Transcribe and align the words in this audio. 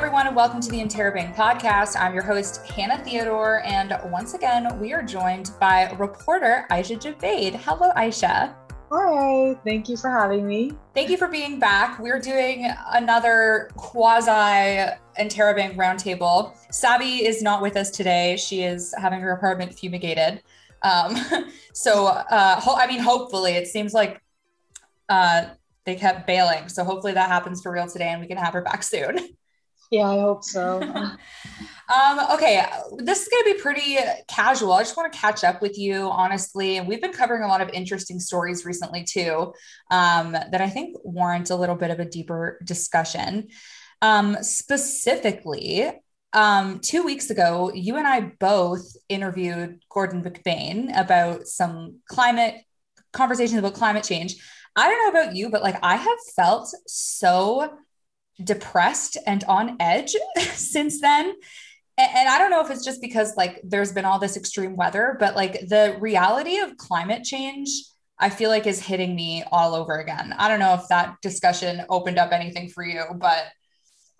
everyone, 0.00 0.26
and 0.26 0.34
welcome 0.34 0.62
to 0.62 0.70
the 0.70 0.78
Interrobang 0.78 1.36
podcast. 1.36 1.94
I'm 1.94 2.14
your 2.14 2.22
host, 2.22 2.66
Hannah 2.66 3.04
Theodore, 3.04 3.62
and 3.66 4.00
once 4.10 4.32
again, 4.32 4.80
we 4.80 4.94
are 4.94 5.02
joined 5.02 5.50
by 5.60 5.90
reporter 5.98 6.64
Aisha 6.70 6.98
Javaid. 6.98 7.54
Hello, 7.56 7.92
Aisha. 7.92 8.54
Hi, 8.90 9.54
thank 9.62 9.90
you 9.90 9.98
for 9.98 10.08
having 10.08 10.46
me. 10.46 10.72
Thank 10.94 11.10
you 11.10 11.18
for 11.18 11.28
being 11.28 11.58
back. 11.58 11.98
We're 11.98 12.18
doing 12.18 12.72
another 12.94 13.68
quasi 13.76 14.90
Interrobang 15.18 15.76
roundtable. 15.76 16.56
Sabi 16.72 17.26
is 17.26 17.42
not 17.42 17.60
with 17.60 17.76
us 17.76 17.90
today. 17.90 18.38
She 18.38 18.62
is 18.62 18.94
having 18.96 19.20
her 19.20 19.32
apartment 19.32 19.74
fumigated. 19.74 20.42
Um, 20.80 21.14
so, 21.74 22.06
uh, 22.06 22.58
ho- 22.58 22.76
I 22.76 22.86
mean, 22.86 23.00
hopefully, 23.00 23.52
it 23.52 23.66
seems 23.66 23.92
like 23.92 24.18
uh, 25.10 25.48
they 25.84 25.94
kept 25.94 26.26
bailing. 26.26 26.70
So, 26.70 26.84
hopefully, 26.84 27.12
that 27.12 27.28
happens 27.28 27.60
for 27.60 27.70
real 27.70 27.86
today 27.86 28.08
and 28.08 28.22
we 28.22 28.26
can 28.26 28.38
have 28.38 28.54
her 28.54 28.62
back 28.62 28.82
soon. 28.82 29.18
Yeah, 29.90 30.08
I 30.08 30.20
hope 30.20 30.44
so. 30.44 30.80
um, 30.82 32.20
okay, 32.32 32.64
this 32.98 33.22
is 33.22 33.28
going 33.28 33.44
to 33.44 33.54
be 33.54 33.60
pretty 33.60 33.96
casual. 34.28 34.72
I 34.72 34.82
just 34.82 34.96
want 34.96 35.12
to 35.12 35.18
catch 35.18 35.42
up 35.42 35.60
with 35.60 35.76
you, 35.78 36.08
honestly. 36.10 36.76
And 36.76 36.86
we've 36.86 37.00
been 37.02 37.12
covering 37.12 37.42
a 37.42 37.48
lot 37.48 37.60
of 37.60 37.68
interesting 37.70 38.20
stories 38.20 38.64
recently, 38.64 39.02
too, 39.02 39.52
um, 39.90 40.32
that 40.32 40.60
I 40.60 40.68
think 40.68 40.96
warrant 41.02 41.50
a 41.50 41.56
little 41.56 41.74
bit 41.74 41.90
of 41.90 41.98
a 41.98 42.04
deeper 42.04 42.60
discussion. 42.64 43.48
Um, 44.00 44.36
specifically, 44.42 45.90
um, 46.32 46.78
two 46.78 47.02
weeks 47.02 47.30
ago, 47.30 47.72
you 47.74 47.96
and 47.96 48.06
I 48.06 48.20
both 48.38 48.96
interviewed 49.08 49.80
Gordon 49.90 50.22
McBean 50.22 50.96
about 50.96 51.48
some 51.48 51.96
climate 52.08 52.62
conversations 53.12 53.58
about 53.58 53.74
climate 53.74 54.04
change. 54.04 54.36
I 54.76 54.88
don't 54.88 55.12
know 55.14 55.20
about 55.20 55.34
you, 55.34 55.50
but 55.50 55.62
like 55.62 55.78
I 55.82 55.96
have 55.96 56.18
felt 56.36 56.72
so 56.86 57.76
depressed 58.44 59.16
and 59.26 59.44
on 59.44 59.76
edge 59.80 60.14
since 60.52 61.00
then. 61.00 61.34
And, 61.98 62.28
I 62.28 62.38
don't 62.38 62.50
know 62.50 62.64
if 62.64 62.70
it's 62.70 62.84
just 62.84 63.02
because 63.02 63.36
like 63.36 63.60
there's 63.62 63.92
been 63.92 64.06
all 64.06 64.18
this 64.18 64.36
extreme 64.36 64.74
weather, 64.74 65.16
but 65.20 65.36
like 65.36 65.68
the 65.68 65.98
reality 66.00 66.58
of 66.58 66.76
climate 66.78 67.24
change, 67.24 67.68
I 68.18 68.30
feel 68.30 68.48
like 68.48 68.66
is 68.66 68.80
hitting 68.80 69.14
me 69.14 69.44
all 69.52 69.74
over 69.74 69.98
again. 69.98 70.34
I 70.38 70.48
don't 70.48 70.60
know 70.60 70.74
if 70.74 70.88
that 70.88 71.16
discussion 71.20 71.84
opened 71.90 72.18
up 72.18 72.32
anything 72.32 72.70
for 72.70 72.84
you, 72.84 73.02
but 73.16 73.44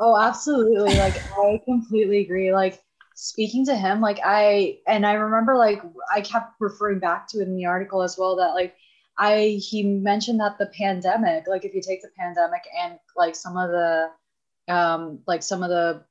Oh, 0.00 0.16
absolutely. 0.18 0.96
Like 0.96 1.14
I 1.38 1.60
completely 1.64 2.20
agree. 2.20 2.52
Like 2.52 2.82
speaking 3.14 3.66
to 3.66 3.76
him, 3.76 4.00
like 4.00 4.18
I 4.24 4.78
and 4.86 5.06
I 5.06 5.12
remember 5.12 5.56
like 5.56 5.82
I 6.12 6.22
kept 6.22 6.54
referring 6.58 6.98
back 6.98 7.28
to 7.28 7.38
it 7.38 7.48
in 7.48 7.54
the 7.54 7.66
article 7.66 8.02
as 8.02 8.16
well 8.18 8.36
that 8.36 8.54
like 8.54 8.74
I 9.20 9.60
he 9.60 9.82
mentioned 9.82 10.40
that 10.40 10.56
the 10.58 10.66
pandemic, 10.66 11.46
like 11.46 11.66
if 11.66 11.74
you 11.74 11.82
take 11.82 12.00
the 12.00 12.08
pandemic 12.18 12.62
and 12.82 12.98
like 13.16 13.36
some 13.36 13.56
of 13.58 13.70
the 13.70 14.10
um 14.68 15.20
like 15.26 15.42
some 15.42 15.62
of 15.62 15.68
the 15.68 16.02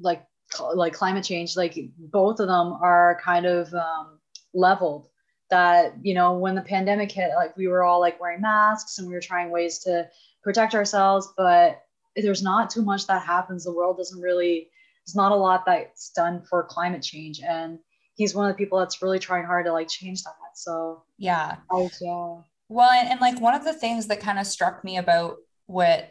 like 0.00 0.26
like 0.74 0.92
climate 0.92 1.24
change, 1.24 1.56
like 1.56 1.78
both 1.98 2.40
of 2.40 2.48
them 2.48 2.72
are 2.82 3.20
kind 3.22 3.46
of 3.46 3.72
um 3.72 4.18
leveled. 4.52 5.08
That 5.50 5.94
you 6.02 6.14
know 6.14 6.32
when 6.38 6.56
the 6.56 6.62
pandemic 6.62 7.12
hit 7.12 7.30
like 7.36 7.56
we 7.56 7.68
were 7.68 7.84
all 7.84 8.00
like 8.00 8.20
wearing 8.20 8.40
masks 8.40 8.98
and 8.98 9.06
we 9.06 9.14
were 9.14 9.20
trying 9.20 9.50
ways 9.50 9.78
to 9.80 10.08
protect 10.42 10.74
ourselves 10.74 11.28
but 11.36 11.82
there's 12.16 12.42
not 12.42 12.70
too 12.70 12.82
much 12.82 13.06
that 13.06 13.22
happens. 13.22 13.64
The 13.64 13.72
world 13.72 13.98
doesn't 13.98 14.20
really 14.20 14.70
there's 15.06 15.14
not 15.14 15.30
a 15.30 15.36
lot 15.36 15.64
that's 15.64 16.10
done 16.10 16.42
for 16.48 16.64
climate 16.64 17.02
change. 17.02 17.40
And 17.40 17.78
he's 18.14 18.34
one 18.34 18.48
of 18.48 18.56
the 18.56 18.62
people 18.62 18.78
that's 18.78 19.02
really 19.02 19.18
trying 19.18 19.44
hard 19.44 19.66
to 19.66 19.72
like 19.72 19.88
change 19.88 20.22
that 20.24 20.34
so. 20.54 21.02
Yeah. 21.18 21.56
Yeah. 22.00 22.36
Well 22.68 22.90
and, 22.90 23.08
and 23.08 23.20
like 23.20 23.40
one 23.40 23.54
of 23.54 23.64
the 23.64 23.72
things 23.72 24.06
that 24.08 24.20
kind 24.20 24.38
of 24.38 24.46
struck 24.46 24.84
me 24.84 24.96
about 24.96 25.36
what 25.66 26.10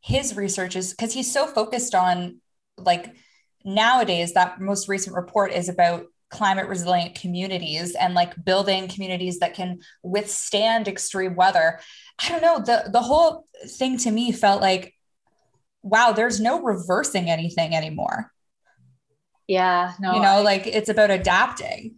his 0.00 0.36
research 0.36 0.76
is 0.76 0.90
because 0.90 1.12
he's 1.12 1.32
so 1.32 1.46
focused 1.46 1.94
on 1.94 2.40
like 2.76 3.14
nowadays 3.64 4.34
that 4.34 4.60
most 4.60 4.88
recent 4.88 5.14
report 5.14 5.52
is 5.52 5.68
about 5.68 6.06
climate 6.30 6.66
resilient 6.66 7.14
communities 7.14 7.94
and 7.94 8.14
like 8.14 8.42
building 8.42 8.88
communities 8.88 9.38
that 9.40 9.54
can 9.54 9.78
withstand 10.02 10.88
extreme 10.88 11.36
weather. 11.36 11.78
I 12.18 12.28
don't 12.30 12.42
know 12.42 12.58
the 12.58 12.90
the 12.90 13.02
whole 13.02 13.46
thing 13.66 13.98
to 13.98 14.10
me 14.10 14.32
felt 14.32 14.60
like 14.60 14.94
wow 15.82 16.12
there's 16.12 16.40
no 16.40 16.62
reversing 16.62 17.28
anything 17.28 17.74
anymore 17.74 18.31
yeah 19.48 19.92
no 20.00 20.14
you 20.14 20.20
know 20.20 20.38
I, 20.38 20.40
like 20.42 20.66
it's 20.66 20.88
about 20.88 21.10
adapting. 21.10 21.96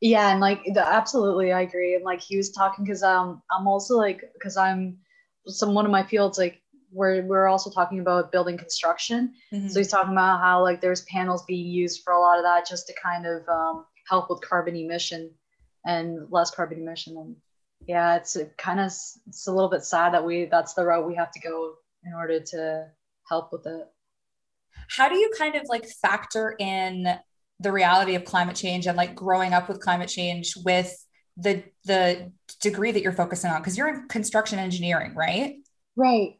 Yeah 0.00 0.30
and 0.30 0.40
like 0.40 0.62
the, 0.64 0.86
absolutely 0.86 1.50
i 1.52 1.62
agree 1.62 1.96
and 1.96 2.04
like 2.04 2.20
he 2.20 2.36
was 2.36 2.52
talking 2.52 2.84
because 2.84 3.02
um 3.02 3.42
i'm 3.50 3.66
also 3.66 3.96
like 3.96 4.22
because 4.34 4.56
i'm 4.56 4.98
some 5.46 5.74
one 5.74 5.84
of 5.84 5.90
my 5.90 6.04
fields 6.04 6.38
like 6.38 6.62
we're 6.92 7.22
we're 7.26 7.48
also 7.48 7.70
talking 7.70 8.00
about 8.00 8.32
building 8.32 8.56
construction. 8.56 9.34
Mm-hmm. 9.52 9.68
so 9.68 9.80
he's 9.80 9.90
talking 9.90 10.12
about 10.12 10.40
how 10.40 10.62
like 10.62 10.80
there's 10.80 11.02
panels 11.02 11.44
being 11.46 11.66
used 11.66 12.02
for 12.02 12.12
a 12.12 12.20
lot 12.20 12.38
of 12.38 12.44
that 12.44 12.66
just 12.66 12.86
to 12.86 12.94
kind 13.02 13.26
of 13.26 13.48
um, 13.48 13.84
help 14.08 14.30
with 14.30 14.40
carbon 14.40 14.76
emission 14.76 15.30
and 15.84 16.26
less 16.30 16.50
carbon 16.50 16.78
emission 16.78 17.16
and 17.16 17.36
yeah 17.86 18.16
it's 18.16 18.36
kind 18.56 18.80
of 18.80 18.86
it's 18.86 19.46
a 19.46 19.52
little 19.52 19.70
bit 19.70 19.84
sad 19.84 20.12
that 20.12 20.24
we 20.24 20.46
that's 20.46 20.74
the 20.74 20.84
route 20.84 21.06
we 21.06 21.14
have 21.14 21.30
to 21.30 21.40
go 21.40 21.74
in 22.04 22.12
order 22.12 22.40
to 22.40 22.86
help 23.28 23.52
with 23.52 23.66
it 23.66 23.86
how 24.88 25.08
do 25.08 25.16
you 25.16 25.30
kind 25.36 25.54
of 25.54 25.62
like 25.68 25.86
factor 25.86 26.54
in 26.58 27.18
the 27.60 27.72
reality 27.72 28.14
of 28.14 28.24
climate 28.24 28.56
change 28.56 28.86
and 28.86 28.96
like 28.96 29.14
growing 29.14 29.52
up 29.52 29.68
with 29.68 29.80
climate 29.80 30.08
change 30.08 30.54
with 30.64 30.94
the 31.36 31.62
the 31.84 32.32
degree 32.60 32.92
that 32.92 33.02
you're 33.02 33.12
focusing 33.12 33.50
on? 33.50 33.60
Because 33.60 33.76
you're 33.76 33.88
in 33.88 34.08
construction 34.08 34.58
engineering 34.58 35.14
right? 35.14 35.56
Right. 35.96 36.38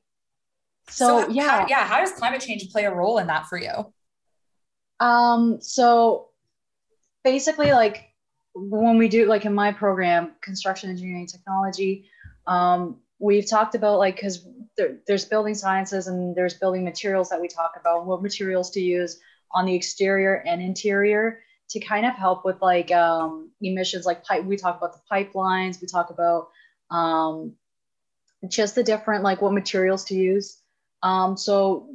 So, 0.91 1.23
so 1.23 1.29
yeah 1.31 1.61
how, 1.61 1.67
yeah. 1.69 1.85
how 1.85 2.01
does 2.01 2.13
climate 2.13 2.41
change 2.41 2.71
play 2.71 2.85
a 2.85 2.95
role 2.95 3.19
in 3.19 3.27
that 3.27 3.47
for 3.47 3.59
you? 3.59 3.93
Um 5.01 5.61
so 5.61 6.29
basically 7.25 7.73
like 7.73 8.05
when 8.55 8.99
we 8.99 9.09
do 9.09 9.27
like 9.27 9.45
in 9.45 9.55
my 9.55 9.73
program 9.73 10.33
construction 10.41 10.91
engineering 10.91 11.27
technology 11.27 12.09
um 12.47 12.97
we've 13.19 13.49
talked 13.49 13.75
about 13.75 13.99
like 13.99 14.17
because 14.17 14.47
there, 14.79 14.97
there's 15.07 15.27
building 15.27 15.55
sciences 15.55 16.07
and 16.07 16.35
there's 16.35 16.55
building 16.55 16.85
materials 16.85 17.29
that 17.29 17.41
we 17.41 17.49
talk 17.49 17.73
about 17.79 18.07
what 18.07 18.23
materials 18.23 18.71
to 18.71 18.81
use 18.81 19.21
on 19.53 19.67
the 19.67 19.75
exterior 19.75 20.37
and 20.47 20.63
interior 20.63 21.41
to 21.71 21.81
kind 21.81 22.07
of 22.07 22.15
help 22.15 22.45
with 22.45 22.57
like 22.63 22.91
um, 22.93 23.51
emissions 23.61 24.07
like 24.07 24.25
pipe 24.25 24.45
we 24.45 24.57
talk 24.57 24.79
about 24.79 24.95
the 24.95 25.01
pipelines 25.13 25.83
we 25.83 25.87
talk 25.87 26.11
about 26.11 26.49
um, 26.91 27.53
just 28.49 28.75
the 28.75 28.83
different 28.83 29.23
like 29.23 29.43
what 29.43 29.53
materials 29.53 30.05
to 30.07 30.15
use. 30.15 30.63
Um, 31.03 31.37
so 31.37 31.91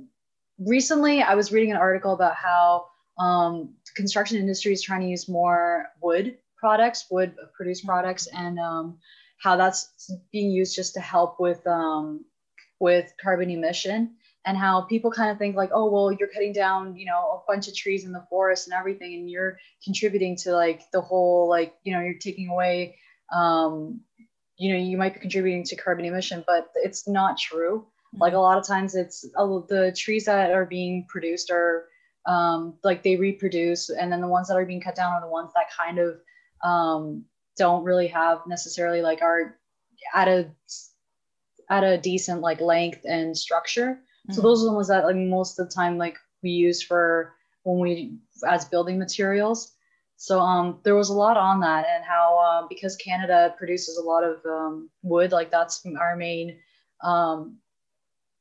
recently 0.59 1.23
i 1.23 1.33
was 1.33 1.51
reading 1.51 1.71
an 1.71 1.77
article 1.77 2.13
about 2.13 2.35
how 2.35 2.85
um, 3.17 3.73
the 3.85 3.91
construction 3.95 4.37
industry 4.37 4.71
is 4.71 4.81
trying 4.81 5.01
to 5.01 5.07
use 5.07 5.27
more 5.27 5.87
wood 6.01 6.37
products 6.57 7.07
wood 7.09 7.33
produced 7.55 7.85
products 7.85 8.27
and 8.27 8.59
um, 8.59 8.97
how 9.41 9.55
that's 9.55 10.11
being 10.31 10.51
used 10.51 10.75
just 10.75 10.93
to 10.93 10.99
help 10.99 11.39
with 11.39 11.65
um, 11.65 12.23
with 12.83 13.13
carbon 13.19 13.49
emission 13.49 14.13
and 14.45 14.57
how 14.57 14.81
people 14.81 15.09
kind 15.09 15.31
of 15.31 15.37
think 15.37 15.55
like 15.55 15.69
oh 15.73 15.89
well 15.89 16.11
you're 16.11 16.27
cutting 16.27 16.51
down 16.51 16.97
you 16.97 17.05
know 17.05 17.41
a 17.41 17.51
bunch 17.51 17.69
of 17.69 17.75
trees 17.75 18.03
in 18.03 18.11
the 18.11 18.25
forest 18.29 18.67
and 18.67 18.73
everything 18.77 19.13
and 19.13 19.31
you're 19.31 19.57
contributing 19.81 20.35
to 20.35 20.51
like 20.51 20.81
the 20.91 20.99
whole 20.99 21.47
like 21.47 21.73
you 21.83 21.93
know 21.93 22.01
you're 22.01 22.19
taking 22.19 22.49
away 22.49 22.97
um, 23.33 24.01
you 24.57 24.71
know 24.73 24.77
you 24.77 24.97
might 24.97 25.13
be 25.13 25.21
contributing 25.21 25.63
to 25.63 25.77
carbon 25.77 26.03
emission 26.03 26.43
but 26.45 26.71
it's 26.75 27.07
not 27.07 27.37
true 27.37 27.79
mm-hmm. 27.79 28.21
like 28.21 28.33
a 28.33 28.37
lot 28.37 28.57
of 28.57 28.67
times 28.67 28.95
it's 28.95 29.25
uh, 29.37 29.45
the 29.69 29.95
trees 29.97 30.25
that 30.25 30.51
are 30.51 30.65
being 30.65 31.05
produced 31.07 31.49
are 31.51 31.85
um, 32.25 32.73
like 32.83 33.01
they 33.01 33.15
reproduce 33.15 33.89
and 33.89 34.11
then 34.11 34.19
the 34.19 34.27
ones 34.27 34.49
that 34.49 34.57
are 34.57 34.65
being 34.65 34.81
cut 34.81 34.95
down 34.95 35.13
are 35.13 35.21
the 35.21 35.27
ones 35.27 35.51
that 35.55 35.65
kind 35.71 35.99
of 35.99 36.19
um, 36.65 37.23
don't 37.57 37.85
really 37.85 38.07
have 38.07 38.41
necessarily 38.45 39.01
like 39.01 39.21
are 39.21 39.57
at 40.13 40.27
a 40.27 40.51
at 41.69 41.83
a 41.83 41.97
decent 41.97 42.41
like 42.41 42.61
length 42.61 43.01
and 43.05 43.37
structure. 43.37 43.99
Mm-hmm. 44.27 44.33
So 44.33 44.41
those 44.41 44.61
are 44.63 44.67
the 44.67 44.73
ones 44.73 44.87
that 44.87 45.05
like 45.05 45.15
most 45.15 45.59
of 45.59 45.67
the 45.67 45.73
time 45.73 45.97
like 45.97 46.17
we 46.41 46.51
use 46.51 46.81
for 46.81 47.33
when 47.63 47.79
we 47.79 48.17
as 48.47 48.65
building 48.65 48.99
materials. 48.99 49.73
So 50.17 50.39
um, 50.39 50.79
there 50.83 50.95
was 50.95 51.09
a 51.09 51.13
lot 51.13 51.37
on 51.37 51.59
that 51.61 51.85
and 51.89 52.03
how 52.03 52.39
um, 52.39 52.67
because 52.69 52.95
Canada 52.95 53.55
produces 53.57 53.97
a 53.97 54.03
lot 54.03 54.23
of 54.23 54.45
um, 54.45 54.89
wood, 55.01 55.31
like 55.31 55.51
that's 55.51 55.85
our 55.99 56.15
main 56.15 56.59
um, 57.03 57.57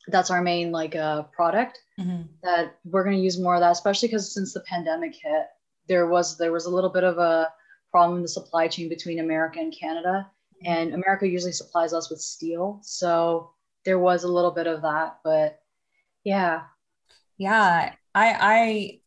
that's 0.08 0.30
our 0.30 0.42
main 0.42 0.72
like 0.72 0.94
uh, 0.96 1.22
product 1.24 1.80
mm-hmm. 1.98 2.22
that 2.42 2.76
we're 2.84 3.04
going 3.04 3.16
to 3.16 3.22
use 3.22 3.38
more 3.38 3.54
of 3.54 3.60
that, 3.60 3.72
especially 3.72 4.08
because 4.08 4.32
since 4.32 4.52
the 4.52 4.60
pandemic 4.60 5.14
hit, 5.20 5.46
there 5.88 6.06
was 6.06 6.38
there 6.38 6.52
was 6.52 6.66
a 6.66 6.70
little 6.70 6.90
bit 6.90 7.04
of 7.04 7.18
a 7.18 7.52
problem 7.90 8.16
in 8.16 8.22
the 8.22 8.28
supply 8.28 8.68
chain 8.68 8.88
between 8.88 9.20
America 9.20 9.60
and 9.60 9.74
Canada. 9.78 10.30
And 10.64 10.94
America 10.94 11.28
usually 11.28 11.52
supplies 11.52 11.92
us 11.92 12.10
with 12.10 12.20
steel. 12.20 12.80
So 12.82 13.52
there 13.84 13.98
was 13.98 14.24
a 14.24 14.28
little 14.28 14.50
bit 14.50 14.66
of 14.66 14.82
that, 14.82 15.18
but 15.24 15.58
yeah. 16.24 16.62
Yeah. 17.38 17.94
I, 18.14 18.36
I, 18.40 19.00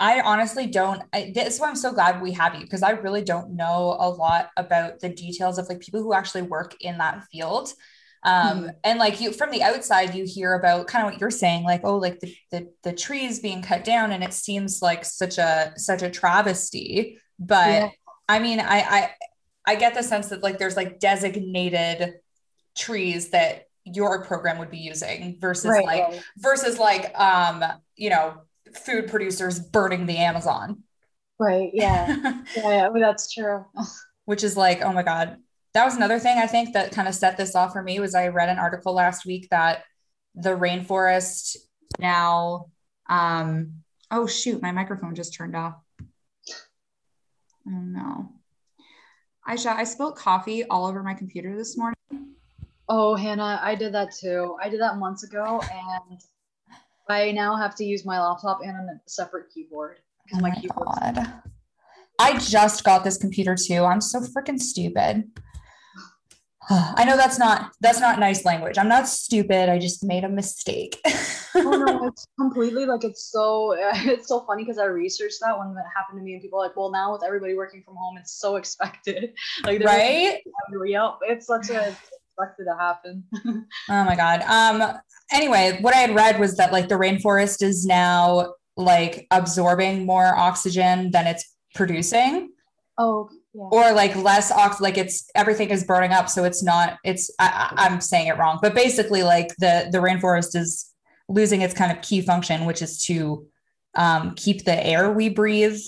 I 0.00 0.20
honestly 0.20 0.66
don't. 0.66 1.02
I, 1.12 1.32
this 1.34 1.54
is 1.54 1.60
why 1.60 1.68
I'm 1.68 1.76
so 1.76 1.92
glad 1.92 2.20
we 2.20 2.32
have 2.32 2.54
you 2.54 2.62
because 2.62 2.82
I 2.82 2.90
really 2.90 3.22
don't 3.22 3.56
know 3.56 3.96
a 3.98 4.08
lot 4.08 4.50
about 4.56 5.00
the 5.00 5.08
details 5.08 5.58
of 5.58 5.68
like 5.68 5.80
people 5.80 6.02
who 6.02 6.12
actually 6.12 6.42
work 6.42 6.74
in 6.80 6.98
that 6.98 7.24
field. 7.30 7.72
Um, 8.24 8.60
mm-hmm. 8.60 8.68
and 8.84 8.98
like 8.98 9.20
you 9.20 9.32
from 9.32 9.50
the 9.50 9.62
outside, 9.62 10.14
you 10.14 10.24
hear 10.26 10.54
about 10.54 10.86
kind 10.88 11.06
of 11.06 11.12
what 11.12 11.20
you're 11.20 11.30
saying, 11.30 11.64
like, 11.64 11.82
oh, 11.84 11.98
like 11.98 12.20
the, 12.20 12.34
the 12.50 12.72
the 12.82 12.92
trees 12.92 13.40
being 13.40 13.62
cut 13.62 13.84
down, 13.84 14.12
and 14.12 14.24
it 14.24 14.32
seems 14.32 14.80
like 14.82 15.04
such 15.04 15.38
a 15.38 15.72
such 15.76 16.02
a 16.02 16.10
travesty. 16.10 17.18
But 17.38 17.68
yeah. 17.68 17.88
I 18.28 18.38
mean, 18.38 18.60
I 18.60 18.80
I 18.80 19.10
I 19.66 19.76
get 19.76 19.94
the 19.94 20.02
sense 20.02 20.28
that 20.28 20.42
like 20.42 20.58
there's 20.58 20.76
like 20.76 21.00
designated 21.00 22.14
trees 22.76 23.30
that 23.30 23.68
your 23.84 24.24
program 24.24 24.58
would 24.58 24.70
be 24.70 24.78
using 24.78 25.38
versus 25.40 25.70
right, 25.70 25.84
like 25.84 26.22
versus 26.38 26.78
like 26.78 27.18
um 27.18 27.62
you 27.96 28.10
know 28.10 28.34
food 28.74 29.08
producers 29.08 29.58
burning 29.58 30.06
the 30.06 30.18
Amazon. 30.18 30.82
Right. 31.38 31.70
Yeah. 31.72 32.16
yeah, 32.56 32.68
yeah. 32.68 32.88
Well, 32.88 33.00
that's 33.00 33.32
true. 33.32 33.64
Which 34.24 34.44
is 34.44 34.56
like, 34.56 34.82
oh 34.82 34.92
my 34.92 35.02
God. 35.02 35.36
That 35.74 35.84
was 35.84 35.96
another 35.96 36.20
thing 36.20 36.38
I 36.38 36.46
think 36.46 36.72
that 36.74 36.92
kind 36.92 37.08
of 37.08 37.14
set 37.14 37.36
this 37.36 37.56
off 37.56 37.72
for 37.72 37.82
me 37.82 37.98
was 37.98 38.14
I 38.14 38.28
read 38.28 38.48
an 38.48 38.58
article 38.58 38.94
last 38.94 39.26
week 39.26 39.48
that 39.50 39.82
the 40.34 40.50
rainforest 40.50 41.56
now 41.98 42.66
um 43.08 43.82
oh 44.10 44.26
shoot, 44.26 44.62
my 44.62 44.72
microphone 44.72 45.14
just 45.14 45.34
turned 45.34 45.56
off. 45.56 45.74
Oh 47.66 47.70
no. 47.70 48.33
Aisha, 49.48 49.74
I 49.74 49.84
spilled 49.84 50.16
coffee 50.16 50.64
all 50.64 50.86
over 50.86 51.02
my 51.02 51.14
computer 51.14 51.56
this 51.56 51.76
morning. 51.76 51.94
Oh, 52.88 53.14
Hannah, 53.14 53.60
I 53.62 53.74
did 53.74 53.92
that 53.94 54.14
too. 54.14 54.56
I 54.62 54.68
did 54.68 54.80
that 54.80 54.96
months 54.96 55.22
ago, 55.22 55.60
and 55.70 56.20
I 57.08 57.32
now 57.32 57.56
have 57.56 57.74
to 57.76 57.84
use 57.84 58.04
my 58.04 58.20
laptop 58.20 58.60
and 58.62 58.74
a 58.74 59.00
separate 59.06 59.46
keyboard 59.52 59.98
because 60.24 60.38
oh 60.38 60.42
my, 60.42 60.50
my 60.50 60.60
keyboard. 60.60 61.32
I 62.18 62.38
just 62.38 62.84
got 62.84 63.04
this 63.04 63.18
computer 63.18 63.54
too. 63.56 63.84
I'm 63.84 64.00
so 64.00 64.20
freaking 64.20 64.58
stupid. 64.58 65.24
I 66.70 67.04
know 67.04 67.16
that's 67.16 67.38
not 67.38 67.72
that's 67.80 68.00
not 68.00 68.18
nice 68.18 68.44
language. 68.44 68.78
I'm 68.78 68.88
not 68.88 69.08
stupid. 69.08 69.68
I 69.68 69.78
just 69.78 70.02
made 70.02 70.24
a 70.24 70.28
mistake. 70.28 70.98
oh 71.54 71.84
no, 71.86 72.06
it's 72.08 72.26
completely 72.38 72.86
like 72.86 73.04
it's 73.04 73.30
so 73.30 73.72
it's 73.78 74.28
so 74.28 74.44
funny 74.46 74.62
because 74.62 74.78
I 74.78 74.86
researched 74.86 75.40
that 75.40 75.58
when 75.58 75.74
that 75.74 75.84
happened 75.94 76.20
to 76.20 76.24
me, 76.24 76.34
and 76.34 76.42
people 76.42 76.60
are 76.60 76.66
like, 76.66 76.76
well, 76.76 76.90
now 76.90 77.12
with 77.12 77.22
everybody 77.24 77.54
working 77.54 77.82
from 77.82 77.96
home, 77.96 78.16
it's 78.18 78.32
so 78.32 78.56
expected. 78.56 79.32
Like, 79.64 79.82
right? 79.82 80.40
Like, 80.44 80.90
yep, 80.90 81.18
it's 81.22 81.46
such 81.46 81.70
a 81.70 81.88
expected 81.88 82.64
to 82.64 82.76
happen. 82.78 83.24
oh 83.88 84.04
my 84.04 84.16
god. 84.16 84.42
Um. 84.42 84.98
Anyway, 85.32 85.78
what 85.80 85.94
I 85.94 85.98
had 85.98 86.14
read 86.14 86.38
was 86.38 86.56
that 86.56 86.72
like 86.72 86.88
the 86.88 86.96
rainforest 86.96 87.62
is 87.62 87.86
now 87.86 88.54
like 88.76 89.26
absorbing 89.30 90.06
more 90.06 90.36
oxygen 90.36 91.10
than 91.10 91.26
it's 91.26 91.54
producing. 91.74 92.52
Oh. 92.98 93.28
Yeah. 93.54 93.68
Or 93.70 93.92
like 93.92 94.16
less 94.16 94.50
ox, 94.50 94.80
like 94.80 94.98
it's 94.98 95.30
everything 95.36 95.70
is 95.70 95.84
burning 95.84 96.10
up, 96.10 96.28
so 96.28 96.42
it's 96.42 96.62
not. 96.62 96.98
It's 97.04 97.30
I, 97.38 97.72
I'm 97.76 98.00
saying 98.00 98.26
it 98.26 98.36
wrong, 98.36 98.58
but 98.60 98.74
basically, 98.74 99.22
like 99.22 99.54
the 99.58 99.88
the 99.92 99.98
rainforest 99.98 100.56
is 100.56 100.92
losing 101.28 101.62
its 101.62 101.72
kind 101.72 101.92
of 101.92 102.02
key 102.02 102.20
function, 102.20 102.64
which 102.64 102.82
is 102.82 103.04
to 103.04 103.46
um, 103.94 104.34
keep 104.34 104.64
the 104.64 104.84
air 104.84 105.12
we 105.12 105.28
breathe 105.28 105.78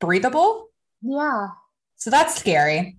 breathable. 0.00 0.68
Yeah. 1.02 1.48
So 1.96 2.10
that's 2.10 2.36
scary. 2.36 2.96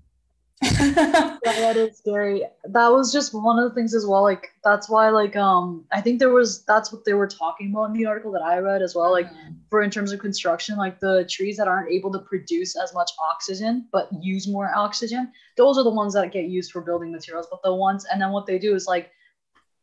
Yeah, 0.63 1.37
that 1.43 1.77
is 1.77 1.97
scary. 1.99 2.43
That 2.63 2.87
was 2.87 3.11
just 3.11 3.33
one 3.33 3.59
of 3.59 3.69
the 3.69 3.75
things 3.75 3.93
as 3.93 4.05
well. 4.07 4.23
Like 4.23 4.49
that's 4.63 4.89
why, 4.89 5.09
like, 5.09 5.35
um, 5.35 5.85
I 5.91 6.01
think 6.01 6.19
there 6.19 6.31
was 6.31 6.63
that's 6.65 6.91
what 6.91 7.05
they 7.05 7.13
were 7.13 7.27
talking 7.27 7.71
about 7.71 7.91
in 7.91 7.93
the 7.93 8.07
article 8.07 8.31
that 8.31 8.41
I 8.41 8.57
read 8.57 8.81
as 8.81 8.95
well. 8.95 9.11
Like, 9.11 9.27
mm-hmm. 9.27 9.53
for 9.69 9.83
in 9.83 9.91
terms 9.91 10.11
of 10.11 10.19
construction, 10.19 10.75
like 10.75 10.99
the 10.99 11.25
trees 11.29 11.57
that 11.57 11.67
aren't 11.67 11.91
able 11.91 12.11
to 12.13 12.19
produce 12.19 12.75
as 12.75 12.93
much 12.93 13.11
oxygen 13.19 13.87
but 13.91 14.09
use 14.19 14.47
more 14.47 14.71
oxygen, 14.75 15.31
those 15.57 15.77
are 15.77 15.83
the 15.83 15.91
ones 15.91 16.13
that 16.15 16.31
get 16.31 16.45
used 16.45 16.71
for 16.71 16.81
building 16.81 17.11
materials. 17.11 17.47
But 17.51 17.61
the 17.63 17.75
ones, 17.75 18.05
and 18.11 18.19
then 18.19 18.31
what 18.31 18.47
they 18.47 18.57
do 18.57 18.73
is 18.73 18.87
like 18.87 19.11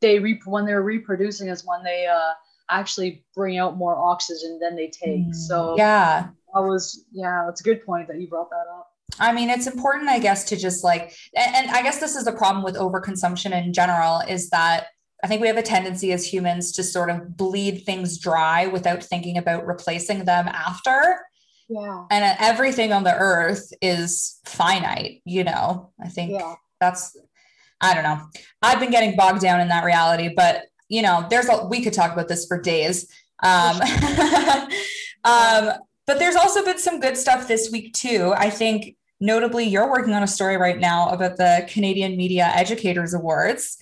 they 0.01 0.19
re 0.19 0.41
when 0.45 0.67
they're 0.67 0.83
reproducing 0.83 1.49
is 1.49 1.65
when 1.65 1.85
they 1.85 2.07
uh 2.07 2.33
actually 2.71 3.25
bring 3.35 3.59
out 3.59 3.77
more 3.77 3.97
oxygen 3.97 4.59
than 4.61 4.75
they 4.75 4.89
take. 4.89 5.29
Mm, 5.29 5.35
so 5.35 5.77
yeah, 5.77 6.29
that 6.53 6.61
was 6.61 7.05
yeah, 7.13 7.45
that's 7.47 7.61
a 7.61 7.65
good 7.65 7.85
point 7.87 8.09
that 8.09 8.21
you 8.21 8.27
brought 8.27 8.51
that 8.51 8.67
up. 8.77 8.94
I 9.19 9.33
mean, 9.33 9.51
it's 9.51 9.67
important, 9.67 10.09
I 10.09 10.19
guess, 10.19 10.45
to 10.45 10.57
just 10.57 10.83
like, 10.83 11.15
and, 11.37 11.55
and 11.55 11.71
I 11.71 11.83
guess 11.83 12.01
this 12.01 12.17
is 12.17 12.25
the 12.25 12.33
problem 12.33 12.65
with 12.65 12.77
overconsumption 12.77 13.53
in 13.53 13.73
general 13.73 14.21
is 14.21 14.51
that 14.51 14.87
I 15.23 15.27
think 15.27 15.41
we 15.41 15.47
have 15.47 15.57
a 15.57 15.63
tendency 15.63 16.13
as 16.13 16.31
humans 16.31 16.73
to 16.73 16.83
sort 16.83 17.11
of 17.11 17.37
bleed 17.37 17.85
things 17.85 18.19
dry 18.19 18.67
without 18.67 19.03
thinking 19.03 19.39
about 19.39 19.67
replacing 19.67 20.25
them 20.25 20.49
after. 20.49 21.21
Yeah. 21.69 22.05
And 22.11 22.37
everything 22.41 22.93
on 22.93 23.05
the 23.05 23.17
earth 23.17 23.73
is 23.81 24.39
finite, 24.45 25.23
you 25.25 25.45
know. 25.45 25.93
I 26.03 26.09
think 26.09 26.33
yeah. 26.33 26.55
that's 26.81 27.17
I 27.81 27.95
don't 27.95 28.05
know. 28.05 28.21
I've 28.63 28.81
been 28.81 28.91
getting 28.91 29.17
bogged 29.17 29.41
down 29.41 29.61
in 29.61 29.69
that 29.69 29.85
reality, 29.85 30.31
but 30.35 30.65
you 30.89 31.03
know, 31.03 31.27
there's 31.31 31.49
a 31.49 31.67
we 31.67 31.83
could 31.83 31.93
talk 31.93 32.13
about 32.13 32.29
this 32.29 32.47
for 32.47 32.61
days. 32.61 33.11
Um, 33.43 33.77
um, 35.25 35.73
but 36.07 36.19
there's 36.19 36.37
also 36.37 36.65
been 36.65 36.79
some 36.79 37.01
good 37.01 37.17
stuff 37.17 37.49
this 37.49 37.71
week 37.71 37.95
too. 37.95 38.35
I 38.37 38.51
think 38.51 38.97
Notably, 39.25 39.65
you're 39.65 39.91
working 39.91 40.13
on 40.13 40.23
a 40.23 40.27
story 40.27 40.59
right 40.59 40.79
now 40.79 41.09
about 41.09 41.39
the 41.39 41.67
Canadian 41.67 42.15
Media 42.15 42.53
Educators 42.55 43.15
Awards, 43.15 43.79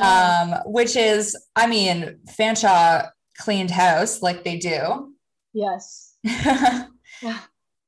um, 0.00 0.54
which 0.66 0.94
is, 0.94 1.36
I 1.56 1.66
mean, 1.66 2.20
Fanshawe 2.38 3.10
cleaned 3.36 3.72
house 3.72 4.22
like 4.22 4.44
they 4.44 4.56
do. 4.56 5.12
Yes. 5.52 6.14
yeah. 6.22 6.86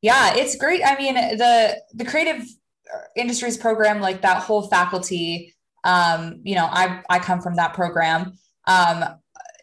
yeah, 0.02 0.34
it's 0.34 0.56
great. 0.56 0.82
I 0.84 0.96
mean, 0.96 1.14
the 1.14 1.80
the 1.94 2.04
creative 2.04 2.42
industries 3.14 3.56
program, 3.56 4.00
like 4.00 4.22
that 4.22 4.42
whole 4.42 4.62
faculty, 4.66 5.54
um, 5.84 6.40
you 6.42 6.56
know, 6.56 6.68
I 6.68 7.02
I 7.08 7.20
come 7.20 7.40
from 7.40 7.54
that 7.54 7.74
program. 7.74 8.36
Um, 8.66 9.04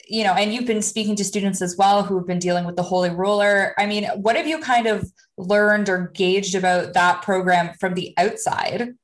you 0.07 0.23
know, 0.23 0.33
and 0.33 0.53
you've 0.53 0.65
been 0.65 0.81
speaking 0.81 1.15
to 1.15 1.23
students 1.23 1.61
as 1.61 1.77
well 1.77 2.03
who 2.03 2.17
have 2.17 2.27
been 2.27 2.39
dealing 2.39 2.65
with 2.65 2.75
the 2.75 2.83
Holy 2.83 3.09
Ruler. 3.09 3.73
I 3.77 3.85
mean, 3.85 4.05
what 4.15 4.35
have 4.35 4.47
you 4.47 4.59
kind 4.59 4.87
of 4.87 5.09
learned 5.37 5.89
or 5.89 6.11
gauged 6.13 6.55
about 6.55 6.93
that 6.93 7.21
program 7.21 7.73
from 7.79 7.93
the 7.93 8.13
outside? 8.17 8.95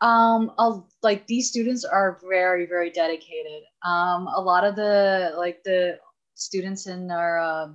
Um, 0.00 0.52
I'll, 0.58 0.88
like 1.02 1.26
these 1.26 1.48
students 1.48 1.84
are 1.84 2.20
very, 2.28 2.66
very 2.66 2.90
dedicated. 2.90 3.62
Um, 3.84 4.28
a 4.28 4.40
lot 4.40 4.64
of 4.64 4.76
the 4.76 5.32
like 5.36 5.62
the 5.64 5.98
students 6.34 6.86
in 6.86 7.10
our 7.10 7.38
uh, 7.38 7.68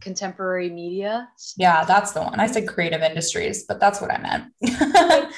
contemporary 0.00 0.70
media. 0.70 1.28
Yeah, 1.56 1.84
that's 1.84 2.12
the 2.12 2.22
one. 2.22 2.40
I 2.40 2.46
said 2.46 2.68
creative 2.68 3.02
industries, 3.02 3.64
but 3.64 3.80
that's 3.80 4.00
what 4.00 4.12
I 4.12 4.18
meant. 4.18 5.32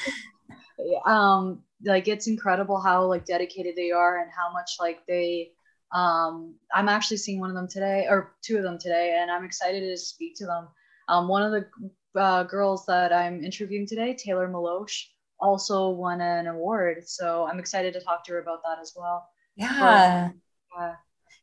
um, 1.07 1.63
like 1.85 2.09
it's 2.09 2.27
incredible 2.27 2.81
how 2.81 3.07
like 3.07 3.25
dedicated 3.25 3.75
they 3.77 3.91
are 3.91 4.19
and 4.19 4.31
how 4.31 4.53
much 4.53 4.77
like 4.79 5.01
they 5.07 5.53
um, 5.93 6.55
I'm 6.75 6.89
actually 6.89 7.19
seeing 7.19 7.41
one 7.41 7.51
of 7.51 7.57
them 7.57 7.69
today, 7.69 8.07
or 8.09 8.35
two 8.43 8.57
of 8.57 8.63
them 8.63 8.79
today, 8.79 9.19
and 9.21 9.31
I'm 9.31 9.45
excited 9.45 9.81
to 9.81 9.97
speak 9.97 10.35
to 10.37 10.47
them. 10.47 10.69
Um, 11.09 11.29
one 11.29 11.43
of 11.43 11.53
the 11.53 12.21
uh, 12.21 12.45
girls 12.45 12.87
that 12.87 13.13
I'm 13.13 13.45
interviewing 13.45 13.87
today, 13.87 14.15
Taylor 14.15 14.49
Maloche, 14.49 15.07
also 15.41 15.91
won 15.91 16.21
an 16.21 16.47
award. 16.47 17.09
So 17.09 17.47
I'm 17.51 17.59
excited 17.59 17.93
to 17.95 18.01
talk 18.01 18.25
to 18.25 18.33
her 18.33 18.41
about 18.41 18.63
that 18.63 18.79
as 18.81 18.95
well. 18.97 19.29
Yeah. 19.57 20.31
But, 20.75 20.83
uh, 20.83 20.95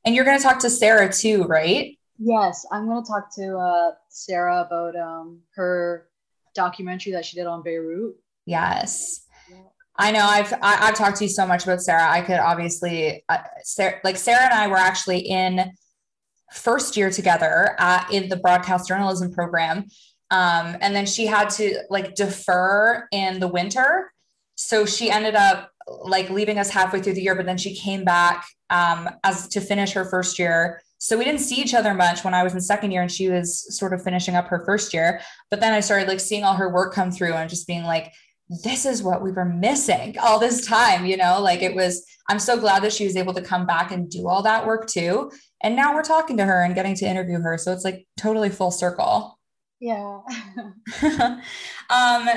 and 0.06 0.15
you're 0.15 0.25
going 0.25 0.38
to 0.38 0.44
talk 0.44 0.60
to 0.60 0.70
Sarah 0.70 1.12
too, 1.12 1.44
right? 1.44 1.98
Yes, 2.18 2.65
I'm 2.72 2.86
going 2.86 3.03
to 3.03 3.08
talk 3.08 3.34
to 3.36 3.58
uh, 3.58 3.91
Sarah 4.10 4.62
about 4.62 4.96
um, 4.96 5.41
her 5.56 6.08
documentary 6.56 7.12
that 7.13 7.25
she 7.25 7.38
did 7.38 7.46
on 7.46 7.62
Beirut. 7.62 8.15
Yes. 8.46 9.25
I 10.00 10.12
know 10.12 10.25
I've 10.25 10.53
I, 10.53 10.72
have 10.72 10.82
i 10.82 10.86
have 10.86 10.96
talked 10.96 11.18
to 11.18 11.25
you 11.25 11.29
so 11.29 11.46
much 11.46 11.65
about 11.65 11.82
Sarah. 11.82 12.10
I 12.10 12.22
could 12.22 12.39
obviously 12.39 13.24
uh, 13.27 13.39
Sarah, 13.63 14.00
like 14.03 14.15
Sarah 14.15 14.46
and 14.46 14.53
I 14.53 14.68
were 14.68 14.77
actually 14.77 15.20
in 15.20 15.74
first 16.53 16.96
year 16.96 17.12
together 17.12 17.75
at, 17.77 18.12
in 18.12 18.29
the 18.29 18.38
broadcast 18.38 18.88
journalism 18.88 19.32
program, 19.32 19.86
um, 20.32 20.77
and 20.79 20.96
then 20.96 21.06
she 21.06 21.25
had 21.25 21.50
to 21.51 21.84
like 21.89 22.15
defer 22.15 23.08
in 23.12 23.41
the 23.41 23.48
winter, 23.48 24.13
so 24.56 24.86
she 24.86 25.12
ended 25.12 25.36
up 25.36 25.70
like 25.88 26.29
leaving 26.29 26.60
us 26.60 26.70
halfway 26.70 27.01
through 27.01 27.13
the 27.13 27.22
year. 27.22 27.36
But 27.36 27.46
then 27.46 27.58
she 27.58 27.75
came 27.75 28.06
back 28.06 28.46
um, 28.70 29.10
as 29.25 29.50
to 29.50 29.60
finish 29.60 29.91
her 29.91 30.06
first 30.06 30.39
year. 30.39 30.82
So 31.01 31.18
we 31.18 31.24
didn't 31.24 31.41
see 31.41 31.56
each 31.56 31.74
other 31.74 31.94
much 31.94 32.24
when 32.24 32.34
I 32.34 32.44
was 32.44 32.53
in 32.53 32.62
second 32.62 32.91
year 32.91 33.01
and 33.01 33.12
she 33.12 33.29
was 33.29 33.77
sort 33.77 33.94
of 33.94 34.03
finishing 34.03 34.36
up 34.36 34.48
her 34.48 34.63
first 34.65 34.94
year. 34.94 35.22
But 35.50 35.62
then 35.62 35.74
I 35.74 35.79
started 35.79 36.10
like 36.10 36.20
seeing 36.20 36.44
all 36.44 36.56
her 36.56 36.72
work 36.72 36.94
come 36.94 37.10
through 37.10 37.34
and 37.34 37.50
just 37.50 37.68
being 37.68 37.84
like 37.84 38.13
this 38.50 38.86
is 38.86 39.03
what 39.03 39.22
we 39.22 39.32
were 39.32 39.46
missing 39.46 40.15
all 40.20 40.39
this 40.39 40.65
time 40.65 41.06
you 41.06 41.15
know? 41.18 41.39
Like 41.41 41.62
it 41.62 41.75
was 41.75 42.06
i'm 42.27 42.39
so 42.39 42.60
glad 42.60 42.84
that 42.84 42.94
she 42.94 43.06
was 43.06 43.15
able 43.15 43.34
to 43.34 43.41
come 43.41 43.65
back 43.65 43.91
and 43.91 44.10
do 44.10 44.27
all 44.27 44.41
that 44.44 44.65
work 44.65 44.88
too. 44.88 45.32
And 45.62 45.75
now 45.75 45.94
we're 45.94 46.03
talking 46.03 46.38
to 46.38 46.46
her 46.46 46.63
and 46.63 46.74
getting 46.74 46.96
to 46.96 47.06
interview 47.06 47.39
her. 47.41 47.58
So 47.58 47.74
it's 47.74 47.84
like 47.84 48.08
totally 48.18 48.50
full 48.50 48.72
circle. 48.72 49.39
Yeah. 49.79 50.20
Um 51.91 52.29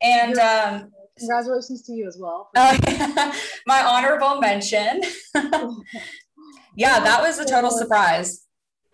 and 0.00 0.38
um 0.38 0.90
congratulations 1.18 1.82
to 1.82 1.92
you 1.92 2.06
as 2.06 2.16
well. 2.18 2.50
Uh, 2.56 3.32
my 3.66 3.82
honorable 3.82 4.40
mention. 4.40 5.02
Yeah 6.76 7.00
that 7.00 7.20
was 7.20 7.38
a 7.38 7.44
total 7.44 7.70
surprise. 7.70 8.46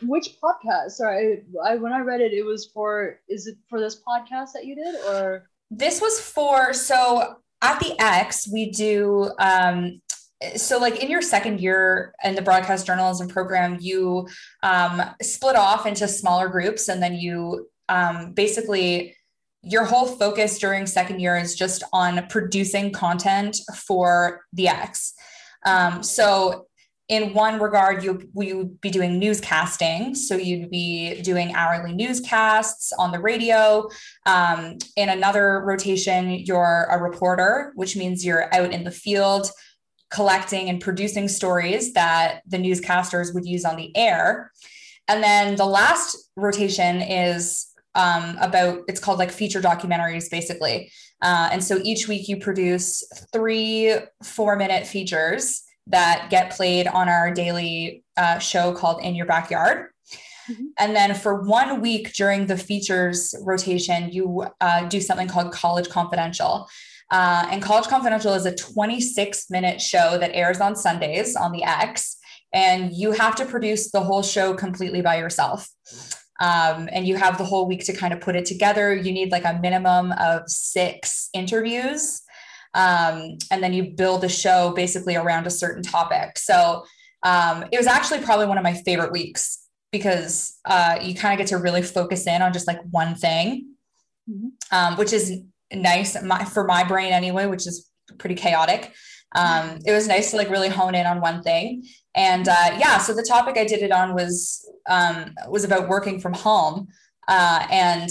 Which 0.03 0.37
podcast? 0.43 0.93
Sorry 0.93 1.43
I, 1.65 1.77
when 1.77 1.93
i 1.93 2.01
read 2.01 2.21
it 2.21 2.33
it 2.33 2.45
was 2.45 2.67
for 2.73 3.21
is 3.29 3.47
it 3.47 3.57
for 3.69 3.79
this 3.79 4.01
podcast 4.07 4.53
that 4.55 4.65
you 4.65 4.75
did 4.75 4.95
or 5.07 5.51
this 5.76 6.00
was 6.00 6.21
for 6.21 6.73
so 6.73 7.37
at 7.62 7.81
the 7.81 7.95
X, 7.99 8.49
we 8.52 8.71
do 8.71 9.31
um, 9.38 10.00
so 10.57 10.78
like 10.78 11.02
in 11.02 11.11
your 11.11 11.23
second 11.23 11.61
year 11.61 12.14
in 12.23 12.35
the 12.35 12.43
broadcast 12.43 12.87
journalism 12.87 13.28
program 13.28 13.78
you 13.81 14.28
um, 14.62 15.02
split 15.23 15.57
off 15.57 15.87
into 15.87 16.07
smaller 16.07 16.49
groups 16.49 16.88
and 16.88 17.02
then 17.02 17.14
you 17.14 17.69
um, 17.88 18.33
basically 18.33 19.16
your 19.62 19.85
whole 19.85 20.07
focus 20.07 20.59
during 20.59 20.87
second 20.87 21.21
year 21.21 21.37
is 21.37 21.54
just 21.54 21.83
on 21.93 22.26
producing 22.28 22.93
content 22.93 23.59
for 23.75 24.43
the 24.52 24.69
x. 24.69 25.14
Um, 25.64 26.02
so 26.02 26.66
in 27.09 27.35
one 27.35 27.61
regard 27.61 28.03
you 28.03 28.29
would 28.33 28.81
be 28.81 28.91
doing 28.91 29.21
newscasting 29.21 30.17
so 30.17 30.37
you'd 30.37 30.71
be 30.71 31.21
doing 31.21 31.55
hourly 31.55 31.93
newscasts 31.93 32.93
on 32.99 33.13
the 33.13 33.19
radio 33.19 33.87
um, 34.27 34.79
in 34.97 35.11
another 35.11 35.63
rotation 35.67 36.31
you're 36.31 36.87
a 36.91 37.03
reporter 37.03 37.73
which 37.75 37.97
means 37.97 38.25
you're 38.25 38.53
out 38.55 38.73
in 38.73 38.85
the 38.85 38.91
field 38.91 39.51
collecting 40.15 40.69
and 40.69 40.81
producing 40.81 41.27
stories 41.29 41.93
that 41.93 42.41
the 42.47 42.57
newscasters 42.57 43.35
would 43.35 43.45
use 43.45 43.65
on 43.65 43.77
the 43.77 43.95
air. 43.97 44.53
And 45.09 45.23
then 45.23 45.57
the 45.57 45.67
last 45.67 46.17
rotation 46.37 47.03
is 47.03 47.67
um, 47.97 48.37
about, 48.41 48.83
it's 48.87 49.01
called 49.01 49.19
like 49.19 49.33
feature 49.33 49.61
documentaries, 49.61 50.31
basically. 50.31 50.91
Uh, 51.21 51.49
and 51.51 51.63
so 51.63 51.81
each 51.83 52.07
week 52.07 52.29
you 52.29 52.37
produce 52.37 53.05
three 53.33 53.93
four 54.23 54.57
minute 54.57 54.87
features 54.87 55.63
that 55.87 56.29
get 56.31 56.50
played 56.50 56.87
on 56.87 57.09
our 57.09 57.33
daily 57.33 58.05
uh, 58.17 58.38
show 58.38 58.73
called 58.73 59.03
In 59.03 59.14
Your 59.14 59.26
Backyard. 59.26 59.91
Mm-hmm. 60.50 60.64
And 60.79 60.97
then 60.97 61.14
for 61.14 61.43
one 61.43 61.81
week 61.81 62.12
during 62.14 62.47
the 62.47 62.57
features 62.57 63.35
rotation, 63.43 64.11
you 64.11 64.47
uh, 64.61 64.87
do 64.88 65.00
something 65.00 65.29
called 65.29 65.53
College 65.53 65.88
Confidential. 65.88 66.69
Uh, 67.11 67.47
and 67.50 67.62
College 67.62 67.87
Confidential 67.87 68.35
is 68.35 68.47
a 68.47 68.55
26 68.55 69.50
minute 69.50 69.81
show 69.81 70.19
that 70.19 70.31
airs 70.35 70.61
on 70.61 70.76
Sundays 70.76 71.37
on 71.37 71.53
the 71.53 71.64
X. 71.64 72.17
And 72.53 72.93
you 72.93 73.12
have 73.12 73.35
to 73.37 73.45
produce 73.45 73.91
the 73.91 74.00
whole 74.00 74.23
show 74.23 74.55
completely 74.55 75.03
by 75.03 75.17
yourself. 75.17 75.69
Um, 76.41 76.88
and 76.93 77.07
you 77.07 77.17
have 77.17 77.38
the 77.38 77.45
whole 77.45 77.67
week 77.67 77.85
to 77.87 77.93
kind 77.93 78.12
of 78.12 78.21
put 78.21 78.37
it 78.37 78.45
together. 78.45 78.95
You 78.95 79.12
need 79.12 79.31
like 79.31 79.45
a 79.45 79.59
minimum 79.61 80.12
of 80.12 80.49
six 80.49 81.31
interviews. 81.33 82.23
Um, 82.75 83.38
and 83.50 83.62
then 83.62 83.73
you 83.73 83.93
build 83.97 84.25
a 84.25 84.28
show 84.28 84.73
basically 84.75 85.16
around 85.16 85.47
a 85.47 85.50
certain 85.50 85.83
topic. 85.83 86.38
So 86.38 86.85
um, 87.23 87.64
it 87.73 87.78
was 87.78 87.87
actually 87.87 88.21
probably 88.23 88.47
one 88.47 88.59
of 88.59 88.64
my 88.64 88.75
favorite 88.75 89.12
weeks 89.12 89.66
because 89.93 90.59
uh, 90.64 90.99
you 91.00 91.14
kind 91.14 91.33
of 91.33 91.38
get 91.38 91.49
to 91.49 91.62
really 91.62 91.83
focus 91.83 92.26
in 92.26 92.43
on 92.43 92.52
just 92.52 92.66
like 92.66 92.81
one 92.90 93.14
thing, 93.14 93.69
mm-hmm. 94.28 94.49
um, 94.76 94.99
which 94.99 95.12
is 95.12 95.40
nice 95.73 96.21
my, 96.23 96.45
for 96.45 96.64
my 96.64 96.85
brain 96.85 97.12
anyway, 97.12 97.47
which 97.47 97.66
is 97.66 97.90
pretty 98.19 98.35
chaotic. 98.35 98.93
Um, 99.37 99.78
it 99.85 99.93
was 99.93 100.07
nice 100.07 100.31
to 100.31 100.37
like 100.37 100.50
really 100.50 100.69
hone 100.69 100.95
in 100.95 101.07
on 101.07 101.21
one 101.21 101.43
thing. 101.43 101.85
And 102.14 102.49
uh, 102.49 102.76
yeah, 102.78 102.99
so 102.99 103.14
the 103.14 103.26
topic 103.28 103.57
I 103.57 103.64
did 103.64 103.83
it 103.83 103.90
on 103.90 104.14
was 104.14 104.69
um, 104.88 105.35
was 105.49 105.64
about 105.64 105.88
working 105.88 106.21
from 106.21 106.35
home. 106.35 106.88
Uh, 107.26 107.66
and 107.71 108.11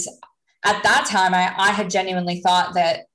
at 0.64 0.82
that 0.82 1.06
time, 1.08 1.34
I, 1.34 1.54
I 1.56 1.70
had 1.70 1.88
genuinely 1.88 2.40
thought 2.40 2.74
that 2.74 3.06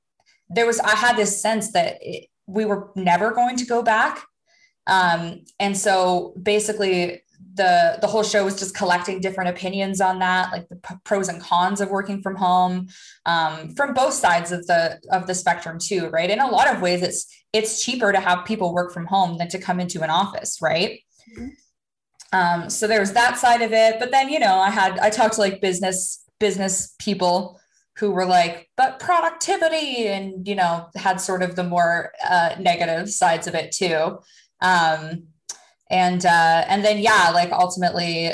there 0.49 0.65
was 0.65 0.79
I 0.79 0.95
had 0.95 1.15
this 1.15 1.41
sense 1.41 1.71
that 1.73 1.97
it, 2.01 2.27
we 2.47 2.65
were 2.65 2.91
never 2.95 3.31
going 3.31 3.55
to 3.57 3.65
go 3.65 3.83
back. 3.83 4.23
Um, 4.87 5.43
and 5.59 5.77
so 5.77 6.33
basically, 6.41 7.21
the 7.55 7.97
the 8.01 8.07
whole 8.07 8.23
show 8.23 8.43
was 8.45 8.57
just 8.57 8.75
collecting 8.75 9.19
different 9.19 9.49
opinions 9.49 10.01
on 10.01 10.19
that 10.19 10.51
like 10.51 10.67
the 10.69 10.77
p- 10.77 10.95
pros 11.03 11.27
and 11.27 11.41
cons 11.41 11.81
of 11.81 11.89
working 11.89 12.21
from 12.21 12.35
home 12.35 12.87
um, 13.25 13.73
from 13.75 13.93
both 13.93 14.13
sides 14.13 14.51
of 14.51 14.65
the 14.67 14.99
of 15.11 15.27
the 15.27 15.35
spectrum 15.35 15.77
too 15.79 16.07
right 16.09 16.29
in 16.29 16.39
a 16.39 16.47
lot 16.47 16.73
of 16.73 16.81
ways 16.81 17.01
it's 17.01 17.27
it's 17.51 17.83
cheaper 17.83 18.11
to 18.11 18.19
have 18.19 18.45
people 18.45 18.73
work 18.73 18.93
from 18.93 19.05
home 19.05 19.37
than 19.37 19.47
to 19.47 19.59
come 19.59 19.79
into 19.79 20.01
an 20.01 20.09
office 20.09 20.59
right 20.61 20.99
mm-hmm. 21.37 21.47
um, 22.33 22.69
so 22.69 22.87
there 22.87 22.99
was 22.99 23.13
that 23.13 23.37
side 23.37 23.61
of 23.61 23.73
it 23.73 23.99
but 23.99 24.11
then 24.11 24.29
you 24.29 24.39
know 24.39 24.55
i 24.59 24.69
had 24.69 24.97
i 24.99 25.09
talked 25.09 25.35
to 25.35 25.41
like 25.41 25.61
business 25.61 26.23
business 26.39 26.95
people 26.99 27.58
who 27.99 28.11
were 28.11 28.25
like 28.25 28.69
but 28.77 28.99
productivity 28.99 30.07
and 30.07 30.47
you 30.47 30.55
know 30.55 30.87
had 30.95 31.19
sort 31.19 31.43
of 31.43 31.55
the 31.55 31.63
more 31.63 32.11
uh, 32.27 32.55
negative 32.59 33.09
sides 33.09 33.45
of 33.45 33.55
it 33.55 33.71
too. 33.71 34.19
Um, 34.61 35.27
and 35.89 36.25
uh, 36.25 36.65
and 36.67 36.83
then 36.83 36.99
yeah 36.99 37.31
like 37.33 37.51
ultimately 37.51 38.31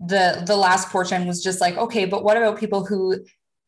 the 0.00 0.42
the 0.46 0.56
last 0.56 0.90
portion 0.90 1.26
was 1.26 1.42
just 1.42 1.60
like 1.60 1.76
okay 1.76 2.04
but 2.04 2.22
what 2.22 2.36
about 2.36 2.58
people 2.58 2.84
who 2.84 3.16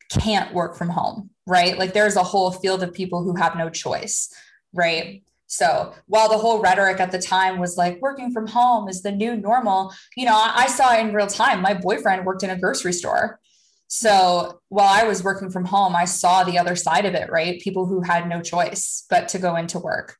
can't 0.09 0.53
work 0.53 0.75
from 0.75 0.89
home? 0.89 1.29
Right? 1.47 1.77
Like 1.77 1.93
there's 1.93 2.15
a 2.15 2.23
whole 2.23 2.51
field 2.51 2.83
of 2.83 2.93
people 2.93 3.23
who 3.23 3.35
have 3.35 3.57
no 3.57 3.69
choice. 3.69 4.31
Right? 4.73 5.23
So 5.47 5.93
while 6.05 6.29
the 6.29 6.37
whole 6.37 6.61
rhetoric 6.61 7.01
at 7.01 7.11
the 7.11 7.19
time 7.19 7.59
was 7.59 7.75
like 7.75 7.99
working 8.01 8.31
from 8.31 8.47
home 8.47 8.87
is 8.87 9.01
the 9.01 9.11
new 9.11 9.35
normal 9.35 9.93
you 10.15 10.25
know 10.25 10.35
i, 10.35 10.63
I 10.63 10.67
saw 10.67 10.95
in 10.95 11.13
real 11.13 11.27
time. 11.27 11.61
My 11.61 11.73
boyfriend 11.73 12.25
worked 12.25 12.43
in 12.43 12.51
a 12.51 12.59
grocery 12.59 12.93
store 12.93 13.40
so 13.93 14.61
while 14.69 14.87
I 14.87 15.03
was 15.03 15.21
working 15.21 15.49
from 15.51 15.65
home, 15.65 15.97
I 15.97 16.05
saw 16.05 16.45
the 16.45 16.57
other 16.57 16.77
side 16.77 17.05
of 17.05 17.13
it, 17.13 17.29
right? 17.29 17.59
People 17.59 17.87
who 17.87 17.99
had 17.99 18.29
no 18.29 18.41
choice 18.41 19.05
but 19.09 19.27
to 19.29 19.37
go 19.37 19.57
into 19.57 19.79
work. 19.79 20.15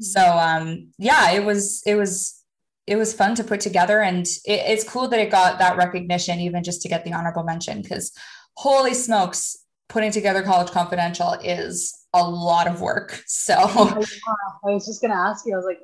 So 0.00 0.20
um 0.20 0.92
yeah 0.98 1.32
it 1.32 1.44
was 1.44 1.82
it 1.84 1.96
was 1.96 2.40
it 2.86 2.94
was 2.94 3.12
fun 3.12 3.34
to 3.34 3.42
put 3.42 3.58
together 3.58 4.00
and 4.00 4.24
it, 4.24 4.60
it's 4.70 4.88
cool 4.88 5.08
that 5.08 5.18
it 5.18 5.32
got 5.32 5.58
that 5.58 5.76
recognition 5.76 6.38
even 6.38 6.62
just 6.62 6.80
to 6.82 6.88
get 6.88 7.04
the 7.04 7.12
honorable 7.12 7.42
mention 7.42 7.82
because 7.82 8.12
holy 8.54 8.94
smokes 8.94 9.56
putting 9.88 10.12
together 10.12 10.44
college 10.44 10.70
confidential 10.70 11.32
is 11.42 12.06
a 12.14 12.22
lot 12.22 12.68
of 12.68 12.80
work. 12.80 13.24
So 13.26 13.54
i 13.56 14.70
was 14.70 14.86
just 14.86 15.02
gonna 15.02 15.14
ask 15.14 15.44
you 15.44 15.54
i 15.54 15.56
was 15.56 15.66
like 15.66 15.80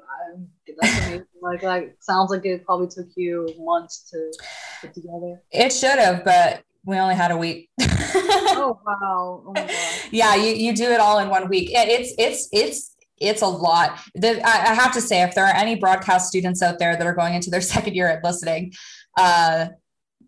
that's 0.80 0.98
amazing 1.06 1.26
like 1.42 1.60
that 1.62 1.96
sounds 1.98 2.30
like 2.30 2.46
it 2.46 2.64
probably 2.64 2.86
took 2.86 3.08
you 3.16 3.52
months 3.58 4.08
to 4.10 4.32
put 4.80 4.94
together. 4.94 5.42
It 5.50 5.72
should 5.72 5.98
have 5.98 6.24
but 6.24 6.62
we 6.84 6.98
only 6.98 7.14
had 7.14 7.30
a 7.30 7.36
week 7.36 7.70
oh 7.80 8.78
wow 8.84 9.42
oh 9.46 9.66
yeah 10.10 10.34
you, 10.34 10.54
you 10.54 10.74
do 10.74 10.90
it 10.90 11.00
all 11.00 11.18
in 11.18 11.28
one 11.28 11.48
week 11.48 11.70
it, 11.70 11.88
it's 11.88 12.12
it's 12.18 12.48
it's 12.52 12.94
it's 13.18 13.42
a 13.42 13.46
lot. 13.46 14.00
The, 14.16 14.42
I, 14.46 14.72
I, 14.72 14.74
have 14.74 14.92
to 14.94 15.00
say, 15.00 15.22
if 15.22 15.36
there 15.36 15.46
are 15.46 15.54
any 15.54 15.76
broadcast 15.76 16.28
students 16.28 16.60
out 16.62 16.80
there 16.80 16.96
that 16.96 17.06
are 17.06 17.14
going 17.14 17.34
into 17.34 17.48
their 17.48 17.60
second 17.74 17.94
year 17.94 18.08
at 18.08 18.24
listening, 18.24 18.72
uh, 19.16 19.66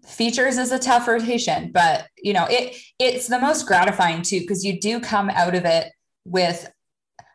features 0.07 0.57
is 0.57 0.73
a 0.73 0.79
tough 0.79 1.09
rotation, 1.09 1.73
but 1.73 2.07
you 2.17 2.33
know 2.33 2.47
it 2.49 2.77
it's 2.99 3.27
the 3.27 3.39
most 3.39 3.67
gratifying 3.67 4.23
too 4.23 4.41
because 4.41 4.65
you 4.65 4.81
do 4.81 5.01
come 5.01 5.31
out 5.31 5.55
of 5.55 5.65
it 5.65 5.93
with 6.25 6.71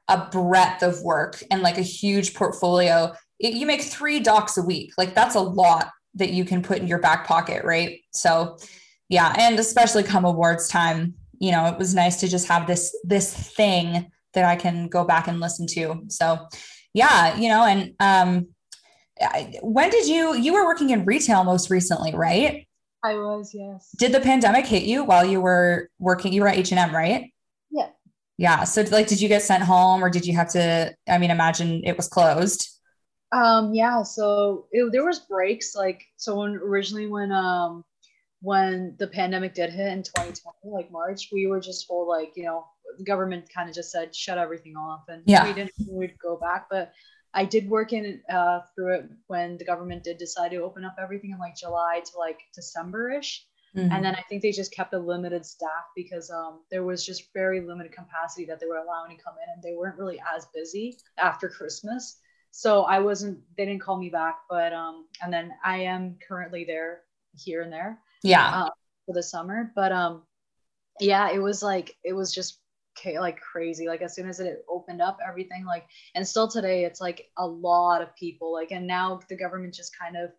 a 0.07 0.25
breadth 0.31 0.83
of 0.83 1.01
work 1.01 1.43
and 1.51 1.61
like 1.61 1.77
a 1.77 1.83
huge 1.83 2.33
portfolio. 2.33 3.13
It, 3.39 3.53
you 3.53 3.65
make 3.65 3.81
three 3.81 4.19
docs 4.19 4.57
a 4.57 4.61
week, 4.61 4.93
like 4.97 5.15
that's 5.15 5.35
a 5.35 5.41
lot 5.41 5.89
that 6.15 6.31
you 6.31 6.45
can 6.45 6.61
put 6.61 6.79
in 6.79 6.87
your 6.87 6.99
back 6.99 7.25
pocket, 7.25 7.63
right? 7.63 7.99
So, 8.11 8.57
yeah, 9.11 9.35
and 9.37 9.59
especially 9.59 10.03
come 10.03 10.23
awards 10.23 10.69
time, 10.69 11.13
you 11.37 11.51
know, 11.51 11.65
it 11.65 11.77
was 11.77 11.93
nice 11.93 12.21
to 12.21 12.29
just 12.29 12.47
have 12.47 12.65
this 12.65 12.95
this 13.03 13.33
thing 13.55 14.09
that 14.33 14.45
I 14.45 14.55
can 14.55 14.87
go 14.87 15.03
back 15.03 15.27
and 15.27 15.41
listen 15.41 15.67
to. 15.71 16.03
So, 16.07 16.47
yeah, 16.93 17.35
you 17.35 17.49
know, 17.49 17.65
and 17.65 17.93
um, 17.99 18.47
when 19.61 19.89
did 19.89 20.07
you 20.07 20.33
you 20.35 20.53
were 20.53 20.63
working 20.63 20.91
in 20.91 21.03
retail 21.03 21.43
most 21.43 21.69
recently, 21.69 22.15
right? 22.15 22.65
I 23.03 23.15
was, 23.15 23.51
yes. 23.53 23.89
Did 23.99 24.13
the 24.13 24.21
pandemic 24.21 24.65
hit 24.65 24.83
you 24.83 25.03
while 25.03 25.25
you 25.25 25.41
were 25.41 25.89
working? 25.99 26.31
You 26.31 26.43
were 26.43 26.47
at 26.47 26.57
H 26.57 26.71
and 26.71 26.79
M, 26.79 26.95
right? 26.95 27.33
Yeah. 27.69 27.89
Yeah. 28.37 28.63
So, 28.63 28.83
like, 28.83 29.07
did 29.07 29.19
you 29.19 29.27
get 29.27 29.41
sent 29.41 29.63
home, 29.63 30.01
or 30.05 30.09
did 30.09 30.25
you 30.25 30.37
have 30.37 30.49
to? 30.51 30.95
I 31.09 31.17
mean, 31.17 31.31
imagine 31.31 31.81
it 31.83 31.97
was 31.97 32.07
closed. 32.07 32.69
Um. 33.33 33.73
Yeah. 33.73 34.03
So 34.03 34.67
it, 34.71 34.89
there 34.93 35.05
was 35.05 35.19
breaks. 35.19 35.75
Like, 35.75 36.01
so 36.15 36.37
when 36.37 36.55
originally 36.55 37.07
when 37.07 37.33
um 37.33 37.83
when 38.41 38.95
the 38.97 39.07
pandemic 39.07 39.53
did 39.53 39.69
hit 39.69 39.87
in 39.87 40.03
2020, 40.03 40.75
like 40.75 40.91
March, 40.91 41.29
we 41.31 41.47
were 41.47 41.59
just 41.59 41.87
told 41.87 42.07
like 42.07 42.33
you 42.35 42.43
know 42.43 42.65
the 42.97 43.03
government 43.03 43.45
kind 43.53 43.69
of 43.69 43.75
just 43.75 43.91
said 43.91 44.15
shut 44.15 44.37
everything 44.37 44.75
off, 44.75 45.03
and 45.07 45.23
yeah. 45.25 45.45
we 45.45 45.53
didn't 45.53 45.71
really 45.87 46.13
go 46.21 46.37
back. 46.37 46.67
But 46.69 46.91
I 47.33 47.45
did 47.45 47.69
work 47.69 47.93
in 47.93 48.21
uh, 48.29 48.61
through 48.75 48.95
it 48.95 49.09
when 49.27 49.57
the 49.57 49.65
government 49.65 50.03
did 50.03 50.17
decide 50.17 50.51
to 50.51 50.57
open 50.57 50.83
up 50.83 50.95
everything 50.99 51.31
in 51.31 51.39
like 51.39 51.55
July 51.55 52.01
to 52.03 52.17
like 52.17 52.39
December 52.53 53.11
ish. 53.11 53.45
Mm-hmm. 53.75 53.91
And 53.93 54.03
then 54.03 54.15
I 54.15 54.21
think 54.27 54.41
they 54.41 54.51
just 54.51 54.73
kept 54.73 54.93
a 54.93 54.99
limited 54.99 55.45
staff 55.45 55.85
because 55.95 56.29
um, 56.29 56.59
there 56.69 56.83
was 56.83 57.05
just 57.05 57.31
very 57.33 57.61
limited 57.61 57.93
capacity 57.93 58.43
that 58.45 58.59
they 58.59 58.65
were 58.65 58.79
allowing 58.79 59.15
to 59.15 59.23
come 59.23 59.35
in, 59.41 59.53
and 59.53 59.63
they 59.63 59.77
weren't 59.77 59.97
really 59.97 60.21
as 60.35 60.47
busy 60.53 60.97
after 61.17 61.47
Christmas. 61.47 62.17
So 62.51 62.83
I 62.83 62.99
wasn't. 62.99 63.39
They 63.55 63.65
didn't 63.65 63.81
call 63.81 63.97
me 63.97 64.09
back, 64.09 64.39
but 64.49 64.73
um, 64.73 65.05
and 65.21 65.31
then 65.31 65.53
I 65.63 65.77
am 65.77 66.17
currently 66.27 66.65
there 66.65 67.01
here 67.37 67.61
and 67.61 67.71
there. 67.71 67.99
Yeah. 68.23 68.63
Uh, 68.63 68.69
for 69.05 69.13
the 69.13 69.23
summer, 69.23 69.71
but 69.75 69.91
um, 69.91 70.23
yeah, 70.99 71.31
it 71.31 71.39
was 71.39 71.63
like 71.63 71.95
it 72.03 72.13
was 72.13 72.33
just 72.33 72.59
like 73.15 73.39
crazy 73.39 73.87
like 73.87 74.01
as 74.01 74.13
soon 74.13 74.29
as 74.29 74.39
it 74.39 74.63
opened 74.69 75.01
up 75.01 75.17
everything 75.27 75.65
like 75.65 75.85
and 76.13 76.27
still 76.27 76.47
today 76.47 76.83
it's 76.83 77.01
like 77.01 77.29
a 77.37 77.47
lot 77.47 78.01
of 78.01 78.15
people 78.15 78.53
like 78.53 78.71
and 78.71 78.85
now 78.85 79.19
the 79.29 79.35
government 79.35 79.73
just 79.73 79.97
kind 79.97 80.15
of 80.15 80.29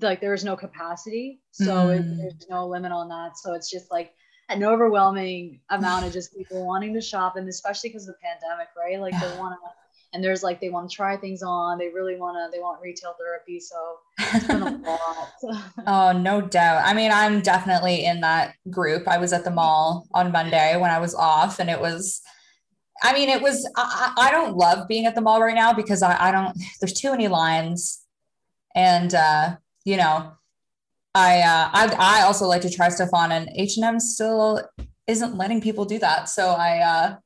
like 0.00 0.20
there's 0.20 0.44
no 0.44 0.56
capacity 0.56 1.40
so 1.50 1.88
mm. 1.88 1.98
it, 1.98 2.16
there's 2.16 2.46
no 2.48 2.66
limit 2.66 2.92
on 2.92 3.08
that 3.08 3.36
so 3.36 3.54
it's 3.54 3.70
just 3.70 3.90
like 3.90 4.12
an 4.48 4.64
overwhelming 4.64 5.60
amount 5.70 6.04
of 6.04 6.12
just 6.12 6.36
people 6.36 6.66
wanting 6.66 6.94
to 6.94 7.00
shop 7.00 7.36
and 7.36 7.48
especially 7.48 7.90
because 7.90 8.08
of 8.08 8.14
the 8.14 8.20
pandemic 8.20 8.68
right 8.76 8.98
like 9.00 9.12
they 9.20 9.38
want 9.38 9.54
to 9.54 9.79
and 10.12 10.22
there's 10.22 10.42
like 10.42 10.60
they 10.60 10.70
want 10.70 10.90
to 10.90 10.94
try 10.94 11.16
things 11.16 11.42
on 11.42 11.78
they 11.78 11.88
really 11.88 12.16
want 12.16 12.36
to 12.36 12.56
they 12.56 12.60
want 12.60 12.80
retail 12.82 13.14
therapy 13.18 13.60
so 13.60 13.76
it's 14.18 14.46
been 14.46 14.62
a 14.62 14.70
lot. 15.44 15.62
Oh 15.86 16.12
no 16.12 16.40
doubt. 16.40 16.82
I 16.84 16.94
mean 16.94 17.10
i'm 17.12 17.40
definitely 17.40 18.04
in 18.04 18.20
that 18.20 18.54
group. 18.70 19.06
I 19.08 19.18
was 19.18 19.32
at 19.32 19.44
the 19.44 19.50
mall 19.50 20.06
on 20.12 20.32
monday 20.32 20.76
when 20.76 20.90
i 20.90 20.98
was 20.98 21.14
off 21.14 21.58
and 21.58 21.70
it 21.70 21.80
was 21.80 22.20
i 23.02 23.12
mean 23.12 23.28
it 23.28 23.40
was 23.40 23.68
i, 23.76 24.12
I 24.16 24.30
don't 24.30 24.56
love 24.56 24.88
being 24.88 25.06
at 25.06 25.14
the 25.14 25.20
mall 25.20 25.40
right 25.40 25.54
now 25.54 25.72
because 25.72 26.02
I, 26.02 26.28
I 26.28 26.32
don't 26.32 26.56
there's 26.80 26.92
too 26.92 27.10
many 27.10 27.28
lines. 27.28 28.04
And 28.74 29.14
uh 29.14 29.56
you 29.84 29.96
know 29.96 30.32
I, 31.14 31.40
uh, 31.40 31.70
I 31.72 31.96
I 31.98 32.22
also 32.22 32.46
like 32.46 32.62
to 32.62 32.70
try 32.70 32.88
stuff 32.88 33.10
on, 33.12 33.32
and 33.32 33.50
H 33.56 33.76
and 33.76 33.84
M 33.84 33.98
still 33.98 34.62
isn't 35.06 35.36
letting 35.36 35.60
people 35.60 35.84
do 35.84 35.98
that. 35.98 36.28
So 36.28 36.50
I 36.50 36.78
uh, 36.78 37.16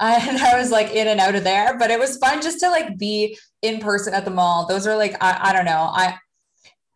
I, 0.00 0.38
I 0.52 0.58
was 0.58 0.70
like 0.70 0.90
in 0.90 1.08
and 1.08 1.20
out 1.20 1.34
of 1.34 1.44
there, 1.44 1.78
but 1.78 1.90
it 1.90 1.98
was 1.98 2.16
fun 2.18 2.42
just 2.42 2.60
to 2.60 2.70
like 2.70 2.98
be 2.98 3.38
in 3.62 3.80
person 3.80 4.14
at 4.14 4.24
the 4.24 4.30
mall. 4.30 4.66
Those 4.66 4.86
are 4.86 4.96
like 4.96 5.16
I, 5.22 5.50
I 5.50 5.52
don't 5.52 5.64
know 5.64 5.90
I 5.92 6.18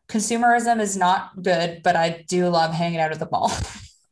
consumerism 0.09 0.81
is 0.81 0.97
not 0.97 1.43
good, 1.43 1.83
but 1.83 1.97
I 1.97 2.25
do 2.29 2.49
love 2.49 2.73
hanging 2.73 3.01
out 3.01 3.13
at 3.13 3.19
the 3.19 3.29
mall. 3.31 3.51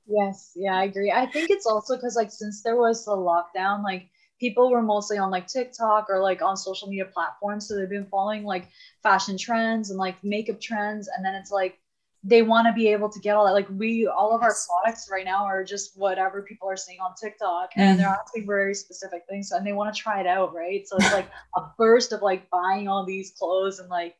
Yes, 0.06 0.52
yeah, 0.54 0.76
I 0.76 0.84
agree. 0.84 1.10
I 1.10 1.26
think 1.26 1.50
it's 1.50 1.66
also 1.66 1.96
because 1.96 2.14
like 2.16 2.30
since 2.30 2.62
there 2.62 2.76
was 2.76 3.04
the 3.04 3.12
lockdown, 3.12 3.82
like 3.82 4.10
people 4.38 4.70
were 4.70 4.82
mostly 4.82 5.16
on 5.16 5.30
like 5.30 5.46
TikTok 5.46 6.06
or 6.10 6.20
like 6.20 6.42
on 6.42 6.56
social 6.56 6.88
media 6.88 7.06
platforms, 7.06 7.66
so 7.66 7.74
they've 7.74 7.88
been 7.88 8.06
following 8.06 8.44
like 8.44 8.68
fashion 9.02 9.38
trends 9.38 9.88
and 9.90 9.98
like 9.98 10.22
makeup 10.22 10.60
trends, 10.60 11.08
and 11.08 11.24
then 11.24 11.34
it's 11.34 11.50
like 11.50 11.78
they 12.26 12.40
want 12.40 12.66
to 12.66 12.72
be 12.72 12.88
able 12.88 13.10
to 13.10 13.20
get 13.20 13.36
all 13.36 13.44
that. 13.44 13.52
Like 13.52 13.68
we, 13.70 14.06
all 14.06 14.34
of 14.34 14.42
our 14.42 14.54
products 14.66 15.08
right 15.12 15.26
now 15.26 15.44
are 15.44 15.62
just 15.62 15.92
whatever 15.96 16.40
people 16.40 16.68
are 16.68 16.76
seeing 16.76 16.98
on 17.00 17.12
TikTok, 17.20 17.70
and 17.76 17.98
they're 17.98 18.08
mm. 18.08 18.18
asking 18.18 18.46
very 18.46 18.74
specific 18.74 19.24
things, 19.28 19.52
and 19.52 19.66
they 19.66 19.74
want 19.74 19.94
to 19.94 20.00
try 20.00 20.20
it 20.20 20.26
out, 20.26 20.54
right? 20.54 20.88
So 20.88 20.96
it's 20.96 21.12
like 21.12 21.28
a 21.56 21.62
burst 21.78 22.12
of 22.12 22.22
like 22.22 22.48
buying 22.48 22.88
all 22.88 23.04
these 23.04 23.32
clothes 23.38 23.78
and 23.78 23.90
like 23.90 24.16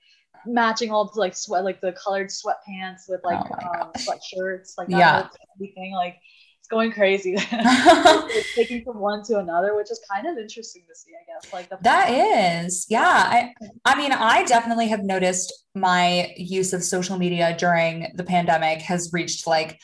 matching 0.47 0.91
all 0.91 1.07
the 1.07 1.19
like 1.19 1.35
sweat, 1.35 1.65
like 1.65 1.81
the 1.81 1.93
colored 1.93 2.29
sweatpants 2.29 3.09
with 3.09 3.23
like 3.25 3.41
oh 3.41 3.81
um, 3.81 3.93
sweatshirts, 3.97 4.77
like 4.77 4.89
that 4.89 5.31
yeah. 5.59 5.69
thing, 5.75 5.93
like 5.95 6.17
it's 6.65 6.71
going 6.71 6.93
crazy. 6.93 7.37
taking 8.55 8.83
from 8.85 8.99
one 8.99 9.23
to 9.25 9.39
another, 9.39 9.77
which 9.77 9.91
is 9.91 10.01
kind 10.11 10.27
of 10.27 10.39
interesting 10.39 10.81
to 10.89 10.95
see, 10.99 11.11
I 11.11 11.25
guess. 11.27 11.53
Like 11.53 11.69
that 11.83 12.11
is, 12.11 12.87
yeah. 12.89 13.03
I, 13.03 13.53
I 13.85 13.95
mean, 13.97 14.13
I 14.13 14.45
definitely 14.45 14.89
have 14.89 15.05
noticed 15.05 15.53
my 15.75 16.33
use 16.39 16.73
of 16.73 16.83
social 16.83 17.19
media 17.19 17.55
during 17.59 18.13
the 18.15 18.25
pandemic 18.25 18.81
has 18.81 19.13
reached 19.13 19.47
like 19.47 19.79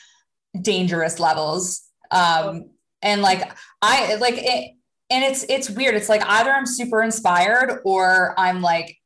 dangerous 0.59 1.19
levels. 1.19 1.83
Um, 2.09 2.71
and 3.03 3.21
like 3.21 3.55
I 3.83 4.15
like 4.15 4.39
it, 4.39 4.71
and 5.11 5.23
it's 5.23 5.45
it's 5.49 5.69
weird. 5.69 5.93
It's 5.93 6.09
like 6.09 6.23
either 6.25 6.51
I'm 6.51 6.65
super 6.65 7.03
inspired 7.03 7.81
or 7.85 8.33
I'm 8.39 8.63
like 8.63 8.97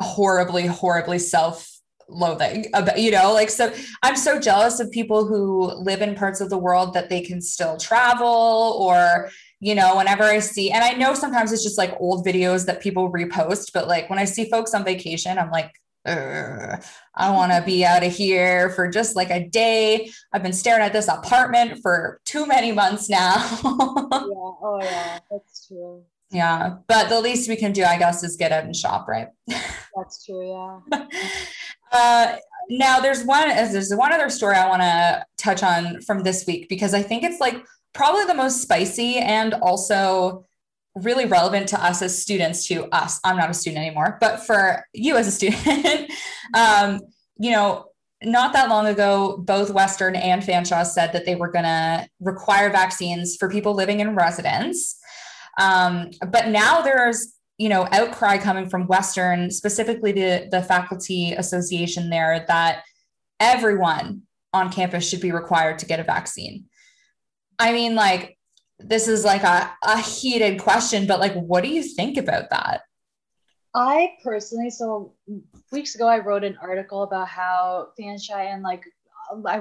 horribly, 0.00 0.66
horribly 0.66 1.18
self 1.18 1.70
loathing 2.10 2.66
about 2.74 2.98
you 2.98 3.10
know 3.10 3.32
like 3.32 3.50
so 3.50 3.72
i'm 4.02 4.16
so 4.16 4.38
jealous 4.38 4.80
of 4.80 4.90
people 4.90 5.26
who 5.26 5.72
live 5.74 6.02
in 6.02 6.14
parts 6.14 6.40
of 6.40 6.50
the 6.50 6.58
world 6.58 6.92
that 6.94 7.08
they 7.08 7.20
can 7.20 7.40
still 7.40 7.76
travel 7.76 8.76
or 8.80 9.30
you 9.60 9.74
know 9.74 9.96
whenever 9.96 10.24
i 10.24 10.38
see 10.38 10.70
and 10.70 10.82
i 10.82 10.92
know 10.92 11.14
sometimes 11.14 11.52
it's 11.52 11.62
just 11.62 11.78
like 11.78 11.94
old 12.00 12.26
videos 12.26 12.66
that 12.66 12.80
people 12.80 13.12
repost 13.12 13.72
but 13.72 13.86
like 13.86 14.10
when 14.10 14.18
i 14.18 14.24
see 14.24 14.48
folks 14.50 14.74
on 14.74 14.84
vacation 14.84 15.38
i'm 15.38 15.50
like 15.50 15.72
I 16.06 16.80
want 17.18 17.52
to 17.52 17.62
be 17.64 17.84
out 17.84 18.02
of 18.02 18.12
here 18.12 18.70
for 18.70 18.88
just 18.88 19.16
like 19.16 19.30
a 19.30 19.46
day. 19.46 20.10
I've 20.32 20.42
been 20.42 20.54
staring 20.54 20.82
at 20.82 20.94
this 20.94 21.08
apartment 21.08 21.80
for 21.82 22.20
too 22.24 22.46
many 22.46 22.72
months 22.72 23.10
now. 23.10 23.34
yeah. 23.36 23.60
Oh, 23.62 24.78
yeah. 24.82 25.18
That's 25.30 25.66
true. 25.66 26.02
Yeah. 26.30 26.76
But 26.86 27.08
the 27.08 27.20
least 27.20 27.48
we 27.48 27.56
can 27.56 27.72
do, 27.72 27.84
I 27.84 27.98
guess, 27.98 28.22
is 28.22 28.36
get 28.36 28.52
out 28.52 28.64
and 28.64 28.74
shop, 28.74 29.08
right? 29.08 29.28
That's 29.46 30.24
true. 30.24 30.80
Yeah. 30.90 31.06
Uh, 31.90 32.36
now 32.68 33.00
there's 33.00 33.24
one 33.24 33.48
there's 33.48 33.94
one 33.94 34.12
other 34.12 34.30
story 34.30 34.56
I 34.56 34.68
want 34.68 34.82
to 34.82 35.24
touch 35.38 35.62
on 35.62 36.00
from 36.02 36.22
this 36.22 36.46
week 36.46 36.68
because 36.68 36.94
I 36.94 37.02
think 37.02 37.24
it's 37.24 37.40
like 37.40 37.64
probably 37.92 38.24
the 38.24 38.34
most 38.34 38.62
spicy 38.62 39.16
and 39.16 39.54
also 39.54 40.46
really 40.94 41.24
relevant 41.24 41.68
to 41.68 41.84
us 41.84 42.02
as 42.02 42.20
students 42.20 42.66
to 42.68 42.86
us. 42.94 43.18
I'm 43.24 43.36
not 43.36 43.50
a 43.50 43.54
student 43.54 43.84
anymore 43.84 44.18
but 44.20 44.46
for 44.46 44.84
you 44.92 45.16
as 45.16 45.26
a 45.26 45.32
student 45.32 46.12
um, 46.54 47.00
you 47.38 47.50
know 47.50 47.86
not 48.22 48.52
that 48.52 48.68
long 48.68 48.86
ago 48.86 49.38
both 49.38 49.70
western 49.70 50.14
and 50.14 50.42
fanshawe 50.42 50.86
said 50.86 51.12
that 51.12 51.24
they 51.24 51.34
were 51.34 51.50
going 51.50 51.64
to 51.64 52.06
require 52.20 52.70
vaccines 52.70 53.36
for 53.36 53.48
people 53.48 53.74
living 53.74 54.00
in 54.00 54.14
residence. 54.14 54.98
Um, 55.58 56.10
but 56.28 56.48
now 56.48 56.82
there's 56.82 57.34
you 57.60 57.68
know 57.68 57.86
outcry 57.92 58.38
coming 58.38 58.66
from 58.66 58.86
western 58.86 59.50
specifically 59.50 60.12
the, 60.12 60.48
the 60.50 60.62
faculty 60.62 61.32
association 61.32 62.08
there 62.08 62.42
that 62.48 62.82
everyone 63.38 64.22
on 64.54 64.72
campus 64.72 65.06
should 65.06 65.20
be 65.20 65.30
required 65.30 65.78
to 65.78 65.86
get 65.86 66.00
a 66.00 66.02
vaccine. 66.02 66.64
I 67.58 67.72
mean 67.72 67.94
like 67.94 68.38
this 68.78 69.08
is 69.08 69.26
like 69.26 69.42
a, 69.42 69.70
a 69.82 70.00
heated 70.00 70.58
question 70.58 71.06
but 71.06 71.20
like 71.20 71.34
what 71.34 71.62
do 71.62 71.68
you 71.68 71.82
think 71.82 72.16
about 72.16 72.48
that? 72.48 72.80
I 73.74 74.14
personally 74.24 74.70
so 74.70 75.12
weeks 75.70 75.94
ago 75.94 76.08
i 76.08 76.18
wrote 76.18 76.44
an 76.44 76.58
article 76.62 77.02
about 77.02 77.28
how 77.28 77.88
fanshawe 77.98 78.52
and 78.52 78.62
like 78.62 78.84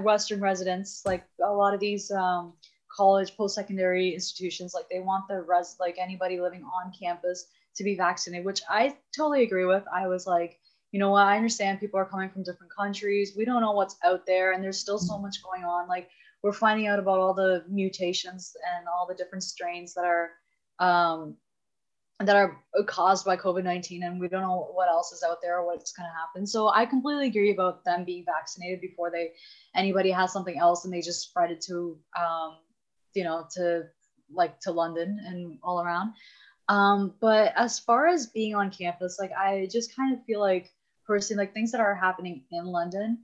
western 0.01 0.39
residents 0.39 1.03
like 1.05 1.25
a 1.45 1.51
lot 1.51 1.73
of 1.73 1.81
these 1.81 2.09
um, 2.11 2.53
college 2.89 3.35
post-secondary 3.35 4.13
institutions 4.13 4.73
like 4.73 4.85
they 4.89 4.99
want 4.99 5.27
the 5.27 5.41
res 5.41 5.75
like 5.81 5.97
anybody 5.99 6.39
living 6.39 6.63
on 6.63 6.91
campus 6.97 7.45
to 7.79 7.83
be 7.85 7.95
vaccinated, 7.95 8.45
which 8.45 8.61
I 8.69 8.97
totally 9.15 9.43
agree 9.43 9.65
with. 9.65 9.83
I 9.93 10.07
was 10.07 10.27
like, 10.27 10.59
you 10.91 10.99
know 10.99 11.11
what? 11.11 11.25
I 11.25 11.37
understand 11.37 11.79
people 11.79 11.97
are 11.99 12.05
coming 12.05 12.29
from 12.29 12.43
different 12.43 12.75
countries. 12.75 13.33
We 13.37 13.45
don't 13.45 13.61
know 13.61 13.71
what's 13.71 13.95
out 14.03 14.25
there, 14.25 14.51
and 14.51 14.61
there's 14.61 14.79
still 14.79 14.99
so 14.99 15.17
much 15.17 15.41
going 15.41 15.63
on. 15.63 15.87
Like 15.87 16.09
we're 16.43 16.51
finding 16.51 16.87
out 16.87 16.99
about 16.99 17.19
all 17.19 17.33
the 17.33 17.63
mutations 17.69 18.53
and 18.75 18.85
all 18.87 19.07
the 19.07 19.15
different 19.15 19.43
strains 19.43 19.93
that 19.93 20.03
are 20.03 20.31
um, 20.79 21.37
that 22.19 22.35
are 22.35 22.61
caused 22.85 23.25
by 23.25 23.37
COVID 23.37 23.63
nineteen, 23.63 24.03
and 24.03 24.19
we 24.19 24.27
don't 24.27 24.41
know 24.41 24.71
what 24.73 24.89
else 24.89 25.13
is 25.13 25.23
out 25.23 25.37
there 25.41 25.59
or 25.59 25.65
what's 25.65 25.93
going 25.93 26.09
to 26.09 26.19
happen. 26.19 26.45
So 26.45 26.67
I 26.67 26.85
completely 26.85 27.27
agree 27.27 27.51
about 27.51 27.85
them 27.85 28.03
being 28.03 28.25
vaccinated 28.25 28.81
before 28.81 29.09
they 29.09 29.31
anybody 29.75 30.11
has 30.11 30.33
something 30.33 30.57
else 30.57 30.83
and 30.83 30.93
they 30.93 31.01
just 31.01 31.21
spread 31.21 31.49
it 31.49 31.61
to 31.67 31.97
um, 32.19 32.57
you 33.13 33.23
know 33.23 33.47
to 33.55 33.83
like 34.31 34.59
to 34.61 34.71
London 34.71 35.19
and 35.25 35.59
all 35.63 35.81
around. 35.81 36.13
Um, 36.69 37.15
but 37.19 37.51
as 37.57 37.79
far 37.79 38.07
as 38.07 38.27
being 38.27 38.53
on 38.53 38.69
campus, 38.69 39.17
like 39.19 39.31
I 39.33 39.67
just 39.71 39.95
kind 39.95 40.13
of 40.13 40.23
feel 40.25 40.39
like 40.39 40.71
personally, 41.05 41.43
like 41.43 41.53
things 41.53 41.71
that 41.71 41.81
are 41.81 41.95
happening 41.95 42.43
in 42.51 42.65
London, 42.67 43.17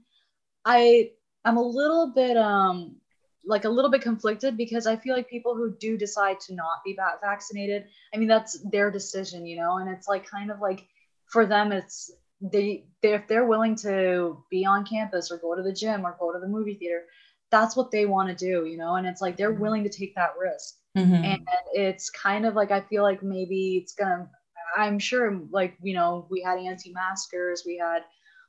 I 0.64 1.12
I'm 1.44 1.56
a 1.56 1.62
little 1.62 2.12
bit 2.12 2.36
um 2.36 2.96
like 3.44 3.64
a 3.64 3.68
little 3.68 3.90
bit 3.90 4.02
conflicted 4.02 4.56
because 4.56 4.88
I 4.88 4.96
feel 4.96 5.14
like 5.14 5.30
people 5.30 5.54
who 5.54 5.72
do 5.78 5.96
decide 5.96 6.40
to 6.40 6.54
not 6.54 6.82
be 6.84 6.98
vaccinated, 7.22 7.86
I 8.12 8.16
mean 8.16 8.26
that's 8.26 8.58
their 8.70 8.90
decision, 8.90 9.46
you 9.46 9.56
know, 9.56 9.78
and 9.78 9.88
it's 9.88 10.08
like 10.08 10.28
kind 10.28 10.50
of 10.50 10.60
like 10.60 10.84
for 11.26 11.46
them 11.46 11.70
it's 11.70 12.10
they, 12.40 12.86
they 13.00 13.14
if 13.14 13.28
they're 13.28 13.46
willing 13.46 13.76
to 13.76 14.42
be 14.50 14.66
on 14.66 14.84
campus 14.84 15.30
or 15.30 15.38
go 15.38 15.54
to 15.54 15.62
the 15.62 15.72
gym 15.72 16.04
or 16.04 16.16
go 16.18 16.32
to 16.32 16.40
the 16.40 16.48
movie 16.48 16.74
theater, 16.74 17.04
that's 17.52 17.76
what 17.76 17.92
they 17.92 18.06
want 18.06 18.28
to 18.28 18.34
do, 18.34 18.66
you 18.66 18.76
know, 18.76 18.96
and 18.96 19.06
it's 19.06 19.20
like 19.20 19.36
they're 19.36 19.52
mm-hmm. 19.52 19.62
willing 19.62 19.84
to 19.84 19.88
take 19.88 20.16
that 20.16 20.34
risk. 20.36 20.74
Mm-hmm. 20.96 21.24
And 21.24 21.46
it's 21.72 22.10
kind 22.10 22.46
of 22.46 22.54
like 22.54 22.70
I 22.70 22.80
feel 22.80 23.02
like 23.02 23.22
maybe 23.22 23.78
it's 23.82 23.94
gonna 23.94 24.28
I'm 24.76 24.98
sure 24.98 25.38
like 25.50 25.76
you 25.82 25.94
know 25.94 26.26
we 26.30 26.40
had 26.40 26.58
anti-maskers, 26.58 27.64
we 27.66 27.76
had 27.76 28.02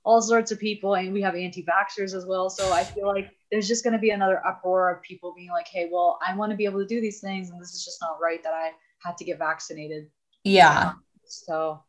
all 0.04 0.22
sorts 0.22 0.52
of 0.52 0.60
people 0.60 0.96
and 0.96 1.12
we 1.12 1.22
have 1.22 1.36
anti-vaxxers 1.36 2.16
as 2.16 2.26
well. 2.26 2.50
So 2.50 2.72
I 2.72 2.84
feel 2.84 3.08
like 3.08 3.30
there's 3.52 3.68
just 3.68 3.84
gonna 3.84 4.00
be 4.00 4.12
another 4.12 4.42
uproar 4.48 4.90
of 4.92 5.02
people 5.02 5.34
being 5.36 5.50
like, 5.50 5.68
hey, 5.68 5.90
well, 5.92 6.18
I 6.26 6.36
want 6.36 6.52
to 6.52 6.56
be 6.56 6.66
able 6.66 6.80
to 6.80 6.88
do 6.88 7.02
these 7.02 7.20
things 7.20 7.50
and 7.50 7.62
this 7.62 7.74
is 7.74 7.84
just 7.84 8.00
not 8.02 8.18
right 8.22 8.42
that 8.44 8.54
I 8.54 8.72
had 9.04 9.18
to 9.18 9.26
get 9.26 9.38
vaccinated. 9.38 10.08
Yeah. 10.44 10.94
So 11.26 11.84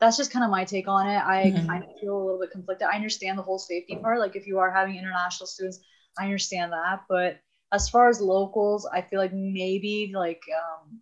that's 0.00 0.16
just 0.16 0.32
kind 0.32 0.44
of 0.44 0.50
my 0.50 0.64
take 0.64 0.88
on 0.88 1.06
it. 1.06 1.18
I 1.18 1.52
mm-hmm. 1.54 1.66
kind 1.66 1.84
of 1.84 1.90
feel 2.00 2.16
a 2.16 2.24
little 2.24 2.40
bit 2.40 2.50
conflicted. 2.50 2.88
I 2.90 2.96
understand 2.96 3.38
the 3.38 3.42
whole 3.42 3.58
safety 3.58 3.96
part. 3.96 4.18
Like 4.18 4.36
if 4.36 4.46
you 4.46 4.58
are 4.58 4.70
having 4.70 4.96
international 4.96 5.46
students, 5.46 5.80
I 6.18 6.24
understand 6.24 6.72
that, 6.72 7.02
but 7.08 7.38
as 7.72 7.88
far 7.88 8.08
as 8.08 8.20
locals, 8.20 8.86
I 8.86 9.02
feel 9.02 9.18
like 9.18 9.32
maybe 9.32 10.12
like 10.14 10.42
um, 10.56 11.00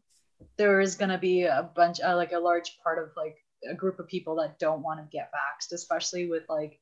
there 0.57 0.81
is 0.81 0.95
going 0.97 1.11
to 1.11 1.19
be 1.19 1.45
a 1.45 1.71
bunch, 1.75 2.01
uh, 2.01 2.17
like 2.17 2.33
a 2.33 2.39
large 2.39 2.79
part 2.83 2.99
of 3.03 3.11
like 3.17 3.37
a 3.69 3.75
group 3.75 3.99
of 3.99 4.09
people 4.09 4.37
that 4.37 4.59
don't 4.59 4.83
want 4.83 5.01
to 5.01 5.17
get 5.17 5.31
vaxxed, 5.33 5.73
especially 5.73 6.29
with 6.29 6.43
like 6.49 6.79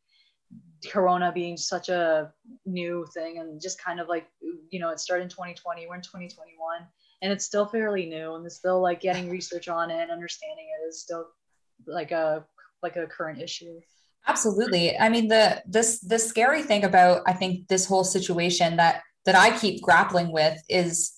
Corona 0.91 1.33
being 1.33 1.57
such 1.57 1.89
a 1.89 2.33
new 2.67 3.07
thing 3.15 3.39
and 3.39 3.61
just 3.61 3.83
kind 3.83 4.01
of 4.01 4.09
like, 4.09 4.27
you 4.71 4.81
know, 4.81 4.91
it 4.91 5.01
started 5.01 5.25
in 5.25 5.29
2020, 5.29 5.87
we're 5.87 5.95
in 5.97 6.03
2021 6.03 6.87
and 7.23 7.33
it's 7.33 7.45
still 7.45 7.67
fairly 7.67 8.07
new 8.07 8.35
and 8.35 8.47
it's 8.47 8.57
still 8.57 8.81
like 8.81 9.01
getting 9.01 9.31
research 9.39 9.69
on 9.69 9.91
it 9.91 10.01
and 10.01 10.11
understanding 10.11 10.67
it 10.81 10.89
is 10.89 11.01
still 11.01 11.27
like 11.87 12.11
a, 12.11 12.45
like 12.83 12.97
a 12.97 13.07
current 13.07 13.41
issue. 13.41 13.81
Absolutely. 14.27 14.97
I 14.99 15.11
mean, 15.11 15.29
the, 15.29 15.63
this, 15.67 16.01
the 16.01 16.19
scary 16.19 16.63
thing 16.63 16.85
about, 16.85 17.23
I 17.27 17.35
think 17.35 17.69
this 17.69 17.87
whole 17.87 18.05
situation 18.05 18.77
that 18.77 19.03
that 19.25 19.35
I 19.35 19.57
keep 19.59 19.83
grappling 19.83 20.33
with 20.33 20.61
is, 20.69 21.13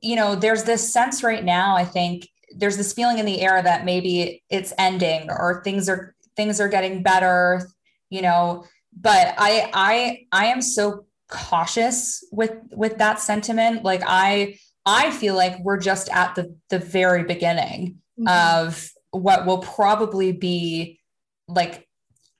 you 0.00 0.16
know, 0.16 0.34
there's 0.34 0.64
this 0.64 0.92
sense 0.92 1.22
right 1.22 1.44
now, 1.44 1.76
I 1.76 1.84
think 1.84 2.28
there's 2.56 2.76
this 2.76 2.92
feeling 2.92 3.18
in 3.18 3.26
the 3.26 3.40
air 3.40 3.62
that 3.62 3.84
maybe 3.84 4.42
it's 4.50 4.72
ending 4.78 5.30
or 5.30 5.62
things 5.64 5.88
are 5.88 6.14
things 6.36 6.60
are 6.60 6.68
getting 6.68 7.02
better, 7.02 7.68
you 8.10 8.22
know, 8.22 8.64
but 8.98 9.34
I 9.38 9.70
I 9.72 10.26
I 10.32 10.46
am 10.46 10.62
so 10.62 11.06
cautious 11.28 12.24
with 12.30 12.54
with 12.72 12.98
that 12.98 13.20
sentiment. 13.20 13.84
Like 13.84 14.02
I 14.06 14.58
I 14.84 15.10
feel 15.10 15.34
like 15.34 15.58
we're 15.60 15.78
just 15.78 16.08
at 16.10 16.34
the 16.34 16.54
the 16.68 16.78
very 16.78 17.24
beginning 17.24 17.98
mm-hmm. 18.18 18.28
of 18.28 18.90
what 19.10 19.46
will 19.46 19.58
probably 19.58 20.32
be 20.32 21.00
like 21.48 21.86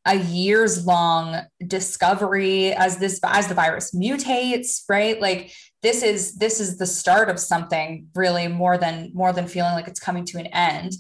a 0.05 0.17
years 0.17 0.85
long 0.85 1.43
discovery 1.67 2.73
as 2.73 2.99
this 2.99 3.21
as 3.25 3.49
the 3.49 3.55
virus 3.55 3.95
mutates 3.95 4.83
right? 4.89 5.21
Like 5.21 5.53
this 5.83 6.03
is 6.03 6.37
this 6.37 6.61
is 6.61 6.79
the 6.79 6.87
start 6.87 7.29
of 7.29 7.39
something 7.39 8.09
really 8.15 8.49
more 8.49 8.79
than 8.79 9.11
more 9.15 9.33
than 9.33 9.47
feeling 9.47 9.73
like 9.73 9.89
it's 9.89 10.01
coming 10.01 10.25
to 10.27 10.39
an 10.39 10.47
end. 10.47 10.93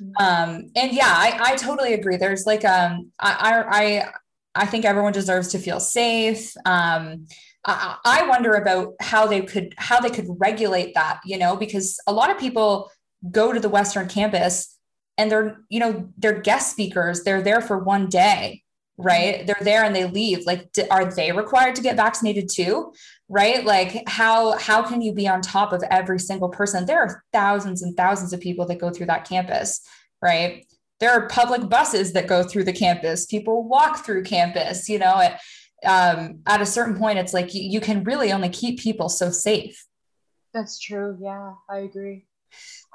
Mm-hmm. 0.00 0.24
um 0.24 0.70
and 0.76 0.92
yeah 0.92 1.12
i 1.12 1.52
i 1.52 1.56
totally 1.56 1.92
agree. 1.94 2.16
There's 2.16 2.46
like 2.46 2.64
um 2.64 3.10
i 3.18 3.64
i 3.68 4.62
i 4.62 4.66
think 4.66 4.84
everyone 4.84 5.12
deserves 5.12 5.48
to 5.48 5.58
feel 5.58 5.80
safe. 5.80 6.52
Um 6.64 7.26
I, 7.66 7.96
I 8.04 8.26
wonder 8.28 8.54
about 8.54 8.94
how 9.00 9.26
they 9.26 9.42
could 9.42 9.74
how 9.76 10.00
they 10.00 10.10
could 10.10 10.28
regulate 10.38 10.94
that 10.94 11.20
you 11.24 11.36
know 11.36 11.56
because 11.56 12.00
a 12.06 12.12
lot 12.12 12.30
of 12.30 12.38
people 12.38 12.90
go 13.30 13.52
to 13.52 13.60
the 13.60 13.68
western 13.68 14.08
campus 14.08 14.77
and 15.18 15.30
they're 15.30 15.60
you 15.68 15.80
know 15.80 16.08
they're 16.16 16.40
guest 16.40 16.70
speakers. 16.70 17.24
They're 17.24 17.42
there 17.42 17.60
for 17.60 17.78
one 17.78 18.08
day 18.08 18.62
right? 18.98 19.46
They're 19.46 19.56
there 19.60 19.84
and 19.84 19.94
they 19.94 20.06
leave. 20.06 20.44
Like 20.44 20.68
are 20.90 21.04
they 21.04 21.30
required 21.32 21.76
to 21.76 21.82
get 21.82 21.96
vaccinated 21.96 22.50
too? 22.50 22.92
Right? 23.28 23.64
Like 23.64 24.02
how 24.08 24.58
how 24.58 24.82
can 24.82 25.00
you 25.00 25.12
be 25.12 25.28
on 25.28 25.40
top 25.40 25.72
of 25.72 25.82
every 25.90 26.18
single 26.18 26.48
person? 26.48 26.84
There 26.84 27.00
are 27.00 27.22
thousands 27.32 27.82
and 27.82 27.96
thousands 27.96 28.32
of 28.32 28.40
people 28.40 28.66
that 28.66 28.80
go 28.80 28.90
through 28.90 29.06
that 29.06 29.26
campus 29.26 29.80
right? 30.20 30.66
There 30.98 31.12
are 31.12 31.28
public 31.28 31.68
buses 31.68 32.12
that 32.14 32.26
go 32.26 32.42
through 32.42 32.64
the 32.64 32.72
campus. 32.72 33.24
People 33.24 33.62
walk 33.68 34.04
through 34.04 34.24
campus 34.24 34.88
you 34.88 34.98
know? 34.98 35.20
At, 35.20 35.40
um, 35.86 36.40
at 36.46 36.60
a 36.60 36.66
certain 36.66 36.98
point 36.98 37.20
it's 37.20 37.32
like 37.32 37.54
you, 37.54 37.62
you 37.62 37.80
can 37.80 38.02
really 38.02 38.32
only 38.32 38.48
keep 38.48 38.80
people 38.80 39.08
so 39.08 39.30
safe. 39.30 39.86
That's 40.52 40.80
true. 40.80 41.16
Yeah 41.20 41.52
i 41.70 41.78
agree. 41.78 42.26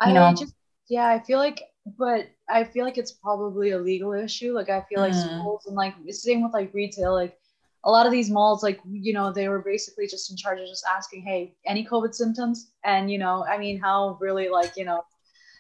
You 0.02 0.08
I 0.08 0.12
know? 0.12 0.34
just 0.34 0.54
yeah 0.90 1.08
i 1.08 1.20
feel 1.24 1.40
like 1.40 1.64
but 1.86 2.30
I 2.50 2.64
feel 2.64 2.86
like 2.86 2.98
it's 2.98 3.12
probably 3.12 3.72
a 3.72 3.78
legal 3.78 4.14
issue. 4.14 4.54
Like 4.54 4.70
I 4.70 4.82
feel 4.90 5.00
like 5.00 5.14
mm. 5.14 5.40
schools 5.40 5.66
and 5.66 5.76
like 5.76 5.94
same 6.10 6.44
with 6.44 6.54
like 6.54 6.74
retail, 6.74 7.14
like 7.14 7.38
a 7.84 7.92
lot 7.92 8.06
of 8.06 8.12
these 8.12 8.30
malls, 8.30 8.64
like 8.64 8.80
you 8.90 9.14
know, 9.14 9.32
they 9.32 9.50
were 9.50 9.60
basically 9.60 10.08
just 10.08 10.32
in 10.32 10.38
charge 10.38 10.60
of 10.60 10.68
just 10.68 10.86
asking, 10.90 11.24
hey, 11.24 11.56
any 11.66 11.86
COVID 11.86 12.14
symptoms? 12.14 12.72
And 12.84 13.12
you 13.12 13.18
know, 13.18 13.46
I 13.46 13.58
mean, 13.58 13.80
how 13.80 14.18
really 14.22 14.50
like 14.50 14.78
you 14.78 14.86
know, 14.86 15.04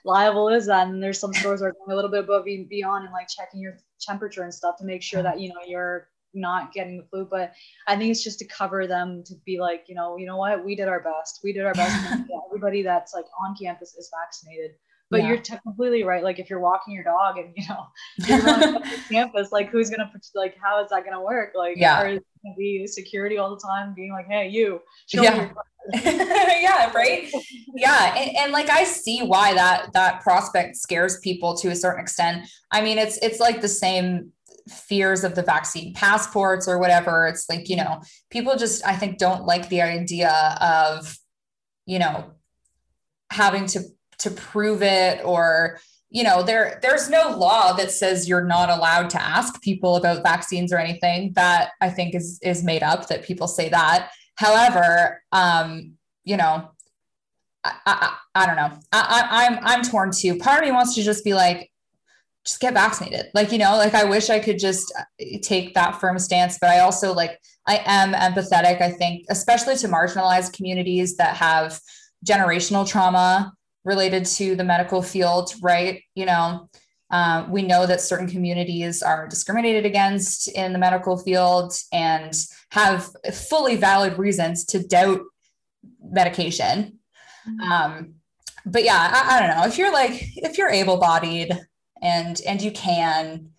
liable 0.05 0.47
is 0.49 0.65
that? 0.67 0.87
And 0.87 1.03
there's 1.03 1.19
some 1.19 1.33
stores 1.33 1.61
are 1.61 1.73
going 1.73 1.91
a 1.91 1.95
little 1.95 2.11
bit 2.11 2.21
above 2.21 2.45
and 2.47 2.69
beyond 2.69 3.03
and 3.03 3.13
like 3.13 3.27
checking 3.27 3.59
your 3.59 3.77
temperature 3.99 4.43
and 4.43 4.53
stuff 4.53 4.77
to 4.77 4.85
make 4.85 5.01
sure 5.01 5.23
that 5.23 5.39
you 5.39 5.49
know 5.49 5.59
you're 5.67 6.07
not 6.33 6.73
getting 6.73 6.97
the 6.97 7.03
flu. 7.03 7.27
But 7.29 7.53
I 7.87 7.97
think 7.97 8.11
it's 8.11 8.23
just 8.23 8.39
to 8.39 8.45
cover 8.45 8.87
them 8.87 9.23
to 9.25 9.35
be 9.45 9.59
like, 9.59 9.85
you 9.87 9.95
know, 9.95 10.17
you 10.17 10.25
know 10.25 10.37
what, 10.37 10.63
we 10.63 10.75
did 10.75 10.87
our 10.87 11.01
best. 11.01 11.41
We 11.43 11.51
did 11.51 11.65
our 11.65 11.73
best. 11.73 11.93
everybody 12.47 12.81
that's 12.81 13.13
like 13.13 13.25
on 13.43 13.55
campus 13.55 13.95
is 13.95 14.09
vaccinated. 14.21 14.75
But 15.13 15.21
yeah. 15.21 15.27
you're 15.27 15.37
t- 15.37 15.55
completely 15.61 16.03
right. 16.03 16.23
Like 16.23 16.39
if 16.39 16.49
you're 16.49 16.59
walking 16.59 16.93
your 16.93 17.03
dog 17.03 17.37
and 17.37 17.53
you 17.55 17.63
know 17.69 17.85
you're 18.17 18.49
on 18.49 18.83
campus, 19.09 19.51
like 19.51 19.69
who's 19.69 19.89
gonna 19.89 20.11
like 20.33 20.55
how 20.59 20.83
is 20.83 20.89
that 20.89 21.05
gonna 21.05 21.21
work? 21.21 21.51
Like 21.55 21.77
yeah, 21.77 22.01
or 22.01 22.05
gonna 22.09 22.55
be 22.57 22.87
security 22.87 23.37
all 23.37 23.51
the 23.51 23.61
time 23.61 23.93
being 23.93 24.11
like, 24.11 24.27
hey, 24.27 24.47
you. 24.49 24.81
yeah. 25.09 25.51
yeah, 25.93 26.91
right. 26.93 27.31
Yeah, 27.75 28.15
and, 28.15 28.37
and 28.37 28.51
like 28.53 28.69
I 28.69 28.85
see 28.85 29.21
why 29.21 29.53
that 29.53 29.93
that 29.93 30.21
prospect 30.21 30.77
scares 30.77 31.19
people 31.19 31.55
to 31.57 31.69
a 31.69 31.75
certain 31.75 31.99
extent. 31.99 32.47
I 32.71 32.81
mean, 32.81 32.97
it's 32.97 33.17
it's 33.17 33.39
like 33.39 33.61
the 33.61 33.67
same 33.67 34.31
fears 34.69 35.23
of 35.23 35.35
the 35.35 35.43
vaccine 35.43 35.93
passports 35.93 36.67
or 36.67 36.79
whatever. 36.79 37.27
It's 37.27 37.49
like 37.49 37.69
you 37.69 37.77
mm-hmm. 37.77 37.93
know, 37.93 38.01
people 38.31 38.55
just 38.55 38.83
I 38.85 38.95
think 38.95 39.19
don't 39.19 39.45
like 39.45 39.69
the 39.69 39.81
idea 39.81 40.31
of 40.59 41.17
you 41.85 41.99
know 41.99 42.31
having 43.29 43.65
to 43.65 43.81
to 44.19 44.31
prove 44.31 44.81
it 44.81 45.23
or 45.23 45.79
you 46.13 46.23
know 46.23 46.43
there 46.43 46.79
there's 46.81 47.09
no 47.09 47.35
law 47.35 47.73
that 47.73 47.91
says 47.91 48.29
you're 48.29 48.45
not 48.45 48.69
allowed 48.69 49.09
to 49.09 49.21
ask 49.21 49.61
people 49.61 49.97
about 49.97 50.23
vaccines 50.23 50.71
or 50.71 50.77
anything. 50.77 51.33
That 51.33 51.71
i 51.81 51.89
think 51.89 52.15
is 52.15 52.39
is 52.41 52.63
made 52.63 52.83
up 52.83 53.07
that 53.07 53.23
people 53.23 53.47
say 53.47 53.67
that. 53.69 54.11
However 54.35 55.21
um 55.31 55.93
you 56.23 56.37
know 56.37 56.71
i 57.63 57.73
i, 57.85 58.15
I 58.35 58.45
don't 58.45 58.55
know. 58.55 58.79
I, 58.91 59.27
I 59.31 59.45
i'm 59.45 59.59
i'm 59.63 59.83
torn 59.83 60.11
too. 60.11 60.37
Part 60.37 60.59
of 60.59 60.65
me 60.65 60.71
wants 60.71 60.95
to 60.95 61.03
just 61.03 61.25
be 61.25 61.33
like 61.33 61.71
just 62.45 62.59
get 62.59 62.75
vaccinated. 62.75 63.27
Like 63.33 63.51
you 63.51 63.57
know 63.57 63.75
like 63.75 63.95
i 63.95 64.03
wish 64.03 64.29
i 64.29 64.39
could 64.39 64.59
just 64.59 64.93
uh, 64.97 65.25
take 65.41 65.73
that 65.73 65.99
firm 65.99 66.19
stance 66.19 66.59
but 66.61 66.69
i 66.69 66.79
also 66.79 67.11
like 67.11 67.39
i 67.65 67.81
am 67.85 68.13
empathetic. 68.13 68.81
I 68.81 68.91
think 68.91 69.25
especially 69.29 69.77
to 69.77 69.87
marginalized 69.87 70.53
communities 70.53 71.17
that 71.17 71.35
have 71.37 71.79
generational 72.23 72.87
trauma 72.87 73.53
related 73.85 74.25
to 74.25 74.55
the 74.55 74.63
medical 74.63 75.01
field, 75.01 75.53
right? 75.61 76.01
You 76.15 76.25
know, 76.25 76.69
uh, 77.11 77.45
we 77.49 77.61
know 77.61 77.85
that 77.85 78.01
certain 78.01 78.27
communities 78.27 79.03
are 79.03 79.27
discriminated 79.27 79.85
against 79.85 80.47
in 80.49 80.73
the 80.73 80.79
medical 80.79 81.17
field 81.17 81.73
and 81.91 82.33
have 82.71 83.09
fully 83.33 83.75
valid 83.75 84.17
reasons 84.17 84.65
to 84.65 84.81
doubt 84.81 85.21
medication. 86.01 86.99
Mm-hmm. 87.47 87.71
Um, 87.71 88.13
but 88.65 88.83
yeah, 88.83 89.09
I, 89.11 89.35
I, 89.35 89.39
don't 89.39 89.57
know 89.57 89.65
if 89.65 89.77
you're 89.77 89.91
like 89.91 90.13
if 90.37 90.57
you're 90.57 90.69
able-bodied 90.69 91.51
and 92.01 92.41
and 92.47 92.61
you 92.61 92.71
can 92.71 93.49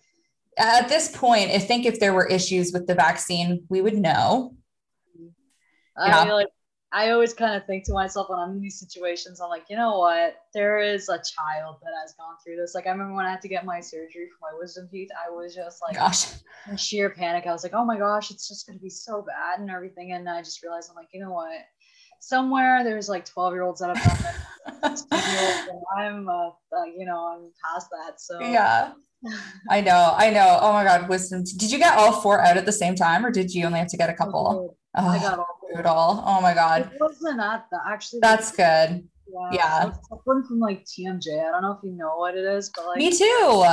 at 0.57 0.87
this 0.87 1.15
point, 1.15 1.51
I 1.51 1.59
think 1.59 1.85
if 1.85 1.99
there 1.99 2.13
were 2.13 2.27
issues 2.27 2.71
with 2.71 2.87
the 2.87 2.95
vaccine, 2.95 3.65
we 3.69 3.81
would 3.81 3.97
know. 3.97 4.55
I 5.97 6.07
yeah. 6.07 6.43
I 6.95 7.11
always 7.11 7.33
kind 7.33 7.55
of 7.55 7.65
think 7.65 7.83
to 7.85 7.93
myself 7.93 8.29
when 8.29 8.39
I'm 8.39 8.51
in 8.51 8.61
these 8.61 8.79
situations, 8.79 9.41
I'm 9.41 9.49
like, 9.49 9.65
you 9.69 9.75
know 9.75 9.99
what? 9.99 10.37
There 10.53 10.79
is 10.79 11.09
a 11.09 11.17
child 11.17 11.75
that 11.83 11.91
has 12.01 12.13
gone 12.17 12.35
through 12.41 12.55
this. 12.55 12.73
Like 12.73 12.87
I 12.87 12.91
remember 12.91 13.15
when 13.15 13.25
I 13.25 13.31
had 13.31 13.41
to 13.41 13.49
get 13.49 13.65
my 13.65 13.81
surgery 13.81 14.29
for 14.29 14.49
my 14.49 14.57
wisdom 14.57 14.87
teeth, 14.89 15.09
I 15.13 15.29
was 15.29 15.53
just 15.53 15.81
like 15.85 15.97
gosh. 15.97 16.27
in 16.69 16.77
sheer 16.77 17.09
panic. 17.09 17.47
I 17.47 17.51
was 17.51 17.63
like, 17.63 17.73
oh 17.73 17.83
my 17.83 17.97
gosh, 17.97 18.31
it's 18.31 18.47
just 18.47 18.65
gonna 18.65 18.79
be 18.79 18.89
so 18.89 19.21
bad 19.21 19.59
and 19.59 19.69
everything. 19.69 20.13
And 20.13 20.29
I 20.29 20.41
just 20.41 20.63
realized 20.63 20.89
I'm 20.89 20.95
like, 20.95 21.09
you 21.13 21.19
know 21.19 21.33
what? 21.33 21.59
Somewhere 22.21 22.85
there's 22.85 23.09
like 23.09 23.25
12 23.25 23.53
year 23.53 23.63
olds 23.63 23.81
that 23.81 23.97
have 23.97 24.71
done 24.71 24.93
this. 24.93 25.05
I'm 25.97 26.29
uh, 26.29 26.47
uh, 26.47 26.85
you 26.97 27.05
know, 27.05 27.25
I'm 27.25 27.51
past 27.61 27.89
that. 27.91 28.21
So 28.21 28.39
yeah. 28.39 28.93
I 29.69 29.81
know, 29.81 30.13
I 30.15 30.29
know. 30.29 30.59
Oh 30.61 30.71
my 30.71 30.85
god, 30.85 31.09
wisdom. 31.09 31.43
Did 31.43 31.73
you 31.73 31.77
get 31.77 31.97
all 31.97 32.21
four 32.21 32.39
out 32.39 32.55
at 32.55 32.65
the 32.65 32.71
same 32.71 32.95
time 32.95 33.25
or 33.25 33.31
did 33.31 33.53
you 33.53 33.65
only 33.65 33.79
have 33.79 33.89
to 33.89 33.97
get 33.97 34.09
a 34.09 34.13
couple? 34.13 34.77
Oh, 34.97 35.09
I 35.09 35.19
got 35.19 35.37
all 35.37 35.54
brutal. 35.75 36.23
Oh 36.25 36.41
my 36.41 36.53
god. 36.53 36.91
It 36.93 36.99
wasn't 36.99 37.39
actually. 37.39 38.19
That's 38.21 38.51
good. 38.51 39.07
Yeah. 39.27 39.49
yeah. 39.51 39.91
One 40.23 40.45
from 40.47 40.59
like 40.59 40.85
TMJ. 40.85 41.27
I 41.27 41.51
don't 41.51 41.61
know 41.61 41.71
if 41.71 41.83
you 41.83 41.91
know 41.91 42.15
what 42.17 42.35
it 42.35 42.45
is, 42.45 42.71
but 42.75 42.85
like 42.87 42.97
Me 42.97 43.11
too. 43.11 43.65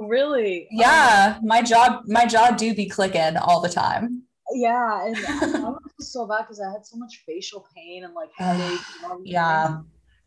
Really? 0.00 0.68
Yeah. 0.70 1.36
Um, 1.38 1.46
my 1.46 1.62
jaw 1.62 2.02
my 2.06 2.26
jaw 2.26 2.50
do 2.50 2.74
be 2.74 2.88
clicking 2.88 3.36
all 3.36 3.60
the 3.60 3.68
time. 3.68 4.22
Yeah. 4.54 5.06
And 5.06 5.16
I 5.26 5.70
was 5.70 6.12
so 6.12 6.26
bad 6.26 6.42
because 6.42 6.60
I 6.60 6.70
had 6.70 6.84
so 6.84 6.96
much 6.96 7.22
facial 7.26 7.66
pain 7.74 8.04
and 8.04 8.14
like 8.14 8.30
headache. 8.36 8.80
And 9.04 9.26
yeah. 9.26 9.78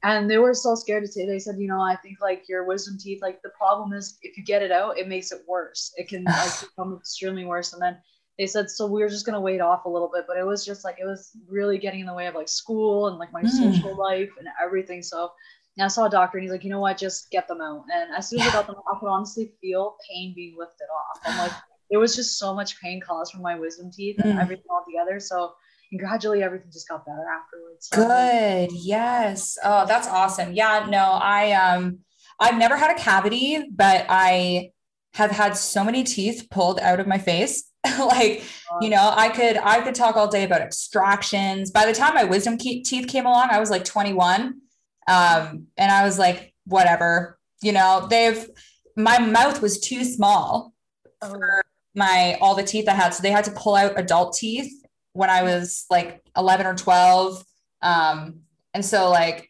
And 0.04 0.30
they 0.30 0.38
were 0.38 0.54
so 0.54 0.76
scared 0.76 1.04
to 1.04 1.12
say, 1.12 1.26
they 1.26 1.40
said, 1.40 1.56
you 1.58 1.68
know, 1.68 1.82
I 1.82 1.96
think 1.96 2.20
like 2.22 2.44
your 2.48 2.68
wisdom 2.68 2.96
teeth, 3.00 3.24
like 3.24 3.42
the 3.42 3.50
problem 3.58 3.92
is 3.92 4.20
if 4.22 4.38
you 4.38 4.44
get 4.44 4.62
it 4.62 4.72
out, 4.72 5.00
it 5.00 5.08
makes 5.08 5.32
it 5.32 5.42
worse. 5.48 5.92
It 5.98 6.08
can 6.08 6.24
like 6.26 6.52
become 6.62 6.96
extremely 6.96 7.46
worse. 7.46 7.74
And 7.74 7.82
then 7.82 7.98
they 8.38 8.48
said 8.48 8.70
so 8.70 8.86
we 8.86 9.02
were 9.02 9.10
just 9.10 9.26
gonna 9.26 9.40
wait 9.40 9.62
off 9.62 9.86
a 9.86 9.90
little 9.90 10.10
bit 10.14 10.26
but 10.28 10.38
it 10.38 10.46
was 10.46 10.66
just 10.66 10.84
like 10.84 10.98
it 11.00 11.06
was 11.06 11.32
really 11.48 11.78
getting 11.78 12.02
in 12.02 12.06
the 12.06 12.14
way 12.14 12.28
of 12.28 12.36
like 12.36 12.50
school 12.50 13.08
and 13.08 13.18
like 13.18 13.32
my 13.32 13.44
mm. 13.44 13.50
social 13.50 13.96
life 13.98 14.30
and 14.40 14.48
everything 14.64 15.02
so 15.02 15.32
I 15.78 15.88
saw 15.90 16.06
a 16.06 16.10
doctor 16.10 16.38
and 16.38 16.44
he's 16.44 16.54
like, 16.54 16.64
you 16.64 16.70
know 16.70 16.80
what, 16.80 16.98
just 16.98 17.30
get 17.32 17.50
them 17.50 17.60
out. 17.60 17.84
And 17.94 18.16
as 18.16 18.30
soon 18.30 18.40
as 18.40 18.46
yeah. 18.46 18.52
I 18.52 18.54
got 18.54 18.68
them, 18.68 18.78
out, 18.78 18.96
I 18.96 18.98
could 18.98 19.10
honestly 19.10 19.52
feel 19.60 19.98
pain 20.10 20.34
being 20.34 20.56
lifted 20.58 20.86
off. 20.86 21.20
I'm 21.26 21.38
like, 21.38 21.52
it 21.90 21.98
was 21.98 22.16
just 22.16 22.40
so 22.40 22.54
much 22.54 22.80
pain 22.80 23.02
caused 23.02 23.34
from 23.34 23.42
my 23.42 23.60
wisdom 23.60 23.92
teeth 23.92 24.18
and 24.20 24.38
mm. 24.38 24.42
everything 24.42 24.64
all 24.70 24.86
together. 24.88 25.20
So 25.20 25.52
and 25.92 26.00
gradually 26.00 26.44
everything 26.44 26.72
just 26.72 26.88
got 26.88 27.06
better 27.06 27.26
afterwards. 27.30 27.90
So 27.92 28.08
Good. 28.08 28.72
Yes. 28.72 29.58
Oh, 29.64 29.86
that's 29.86 30.08
awesome. 30.08 30.54
Yeah, 30.54 30.88
no, 30.90 31.20
I 31.22 31.52
um 31.52 32.00
I've 32.40 32.58
never 32.58 32.76
had 32.76 32.96
a 32.96 33.00
cavity, 33.00 33.70
but 33.74 34.06
I 34.10 34.72
have 35.16 35.32
had 35.32 35.58
so 35.58 35.84
many 35.84 36.04
teeth 36.04 36.48
pulled 36.50 36.80
out 36.80 37.00
of 37.00 37.08
my 37.08 37.18
face 37.18 37.72
like 38.00 38.44
you 38.82 38.90
know 38.90 39.14
i 39.16 39.30
could 39.30 39.58
i 39.58 39.82
could 39.82 39.96
talk 39.96 40.16
all 40.16 40.28
day 40.28 40.44
about 40.44 40.62
extractions 40.62 41.72
by 41.72 41.86
the 41.86 41.94
time 41.94 42.14
my 42.14 42.24
wisdom 42.24 42.58
teeth 42.58 43.08
came 43.08 43.26
along 43.26 43.48
i 43.52 43.60
was 43.60 43.70
like 43.70 43.84
21 43.84 44.62
um, 45.08 45.68
and 45.78 45.92
i 45.92 46.04
was 46.04 46.18
like 46.18 46.54
whatever 46.66 47.38
you 47.62 47.72
know 47.72 48.08
they've 48.10 48.50
my 48.96 49.20
mouth 49.20 49.62
was 49.62 49.80
too 49.80 50.04
small 50.04 50.74
oh. 51.22 51.30
for 51.30 51.62
my 51.94 52.38
all 52.42 52.56
the 52.56 52.64
teeth 52.64 52.88
i 52.90 52.94
had 52.94 53.14
so 53.14 53.22
they 53.22 53.32
had 53.32 53.46
to 53.46 53.52
pull 53.52 53.76
out 53.76 54.00
adult 54.00 54.36
teeth 54.36 54.72
when 55.14 55.30
i 55.30 55.44
was 55.44 55.86
like 55.90 56.26
11 56.38 56.66
or 56.66 56.76
12. 56.76 57.44
Um, 57.82 58.42
and 58.74 58.84
so 58.84 59.10
like, 59.10 59.50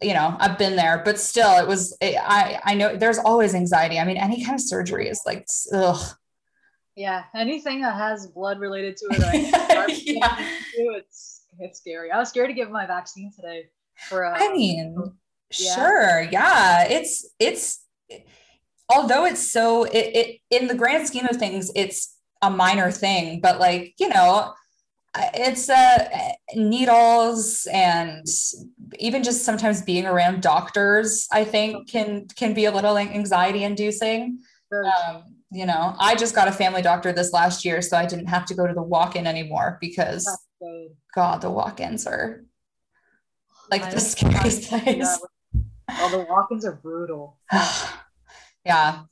you 0.00 0.14
know, 0.14 0.36
I've 0.38 0.58
been 0.58 0.76
there, 0.76 1.02
but 1.04 1.18
still 1.18 1.58
it 1.58 1.66
was, 1.66 1.96
it, 2.00 2.16
I, 2.20 2.60
I 2.64 2.74
know 2.74 2.96
there's 2.96 3.18
always 3.18 3.54
anxiety. 3.54 3.98
I 3.98 4.04
mean, 4.04 4.16
any 4.16 4.44
kind 4.44 4.54
of 4.54 4.60
surgery 4.60 5.08
is 5.08 5.22
like, 5.26 5.46
ugh. 5.72 6.14
Yeah. 6.94 7.24
Anything 7.34 7.82
that 7.82 7.96
has 7.96 8.26
blood 8.28 8.60
related 8.60 8.96
to 8.98 9.06
it, 9.10 10.06
yeah. 10.06 10.36
it's, 10.74 11.46
it's 11.58 11.80
scary. 11.80 12.10
I 12.12 12.18
was 12.18 12.28
scared 12.28 12.48
to 12.48 12.54
give 12.54 12.70
my 12.70 12.86
vaccine 12.86 13.32
today 13.34 13.66
for, 14.08 14.24
uh, 14.24 14.36
I 14.36 14.52
mean, 14.52 14.96
yeah. 15.58 15.74
sure. 15.74 16.28
Yeah. 16.30 16.84
It's, 16.88 17.28
it's, 17.40 17.84
although 18.88 19.24
it's 19.24 19.50
so, 19.50 19.84
it, 19.84 20.16
it, 20.16 20.40
in 20.50 20.68
the 20.68 20.74
grand 20.74 21.08
scheme 21.08 21.26
of 21.26 21.36
things, 21.36 21.72
it's 21.74 22.16
a 22.40 22.50
minor 22.50 22.92
thing, 22.92 23.40
but 23.40 23.58
like, 23.58 23.94
you 23.98 24.08
know, 24.08 24.54
it's 25.34 25.68
uh, 25.68 26.08
needles 26.54 27.66
and 27.72 28.26
even 28.98 29.22
just 29.22 29.44
sometimes 29.44 29.82
being 29.82 30.06
around 30.06 30.42
doctors 30.42 31.26
i 31.32 31.44
think 31.44 31.88
can 31.88 32.26
can 32.36 32.54
be 32.54 32.64
a 32.66 32.70
little 32.70 32.96
anxiety 32.96 33.64
inducing. 33.64 34.38
Um, 34.72 35.22
you 35.50 35.64
know 35.64 35.94
i 35.98 36.14
just 36.14 36.34
got 36.34 36.46
a 36.46 36.52
family 36.52 36.82
doctor 36.82 37.12
this 37.12 37.32
last 37.32 37.64
year 37.64 37.80
so 37.80 37.96
i 37.96 38.04
didn't 38.04 38.26
have 38.26 38.44
to 38.46 38.54
go 38.54 38.66
to 38.66 38.74
the 38.74 38.82
walk-in 38.82 39.26
anymore 39.26 39.78
because 39.80 40.28
god 41.14 41.40
the 41.40 41.50
walk-ins 41.50 42.06
are 42.06 42.44
like 43.70 43.84
I 43.84 43.90
the 43.90 44.00
scariest 44.00 44.68
place. 44.68 45.18
Oh 45.90 46.10
the 46.10 46.26
walk-ins 46.28 46.64
are 46.64 46.76
brutal. 46.76 47.38
Yeah 48.64 49.04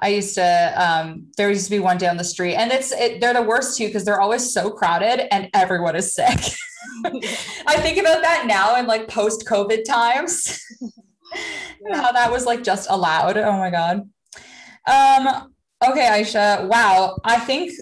I 0.00 0.08
used 0.08 0.34
to, 0.36 0.72
um, 0.76 1.26
there 1.36 1.48
used 1.48 1.64
to 1.64 1.70
be 1.70 1.80
one 1.80 1.98
down 1.98 2.16
the 2.16 2.24
street 2.24 2.54
and 2.54 2.70
it's, 2.70 2.92
it, 2.92 3.20
they're 3.20 3.34
the 3.34 3.42
worst 3.42 3.76
too, 3.76 3.86
because 3.86 4.04
they're 4.04 4.20
always 4.20 4.52
so 4.52 4.70
crowded 4.70 5.32
and 5.34 5.48
everyone 5.54 5.96
is 5.96 6.14
sick. 6.14 6.38
I 7.04 7.76
think 7.78 7.98
about 7.98 8.22
that 8.22 8.44
now 8.46 8.76
in 8.76 8.86
like 8.86 9.08
post 9.08 9.46
COVID 9.46 9.84
times 9.84 10.60
yeah. 10.80 11.96
how 12.00 12.12
that 12.12 12.30
was 12.30 12.46
like 12.46 12.62
just 12.62 12.88
allowed. 12.90 13.36
Oh 13.36 13.58
my 13.58 13.70
God. 13.70 14.08
Um, 14.86 15.52
okay, 15.86 16.06
Aisha. 16.06 16.66
Wow. 16.68 17.18
I 17.24 17.38
think 17.38 17.72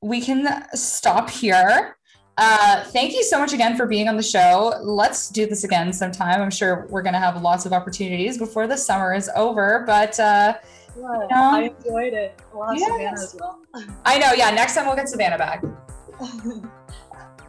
we 0.00 0.20
can 0.20 0.66
stop 0.74 1.28
here. 1.30 1.96
Uh, 2.38 2.84
thank 2.84 3.12
you 3.12 3.22
so 3.22 3.38
much 3.38 3.52
again 3.52 3.76
for 3.76 3.86
being 3.86 4.08
on 4.08 4.16
the 4.16 4.22
show. 4.22 4.72
Let's 4.82 5.28
do 5.28 5.46
this 5.46 5.64
again 5.64 5.92
sometime. 5.92 6.40
I'm 6.40 6.50
sure 6.50 6.86
we're 6.88 7.02
going 7.02 7.12
to 7.12 7.18
have 7.18 7.42
lots 7.42 7.66
of 7.66 7.74
opportunities 7.74 8.38
before 8.38 8.66
the 8.66 8.78
summer 8.78 9.12
is 9.12 9.28
over, 9.36 9.84
but, 9.86 10.18
uh, 10.18 10.54
yeah, 11.00 11.50
I 11.50 11.72
enjoyed 11.76 12.12
it. 12.12 12.40
We'll 12.52 12.68
have 12.68 12.78
yes. 12.78 12.90
Savannah 12.90 13.12
as 13.12 13.36
well. 13.38 13.60
I 14.04 14.18
know. 14.18 14.32
Yeah. 14.32 14.50
Next 14.50 14.74
time 14.74 14.86
we'll 14.86 14.96
get 14.96 15.08
Savannah 15.08 15.38
back. 15.38 15.62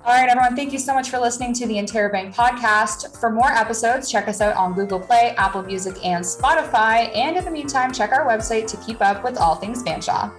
All 0.03 0.13
right, 0.13 0.27
everyone. 0.27 0.55
Thank 0.55 0.73
you 0.73 0.79
so 0.79 0.95
much 0.95 1.11
for 1.11 1.19
listening 1.19 1.53
to 1.53 1.67
the 1.67 1.75
Interrobang 1.75 2.33
podcast. 2.33 3.19
For 3.19 3.29
more 3.29 3.51
episodes, 3.51 4.09
check 4.09 4.27
us 4.27 4.41
out 4.41 4.55
on 4.55 4.73
Google 4.73 4.99
Play, 4.99 5.35
Apple 5.37 5.61
Music, 5.61 5.95
and 6.03 6.25
Spotify. 6.25 7.15
And 7.15 7.37
in 7.37 7.45
the 7.45 7.51
meantime, 7.51 7.93
check 7.93 8.11
our 8.11 8.25
website 8.25 8.65
to 8.71 8.77
keep 8.77 8.99
up 8.99 9.23
with 9.23 9.37
all 9.37 9.53
things 9.53 9.83
Fanshawe. 9.83 10.33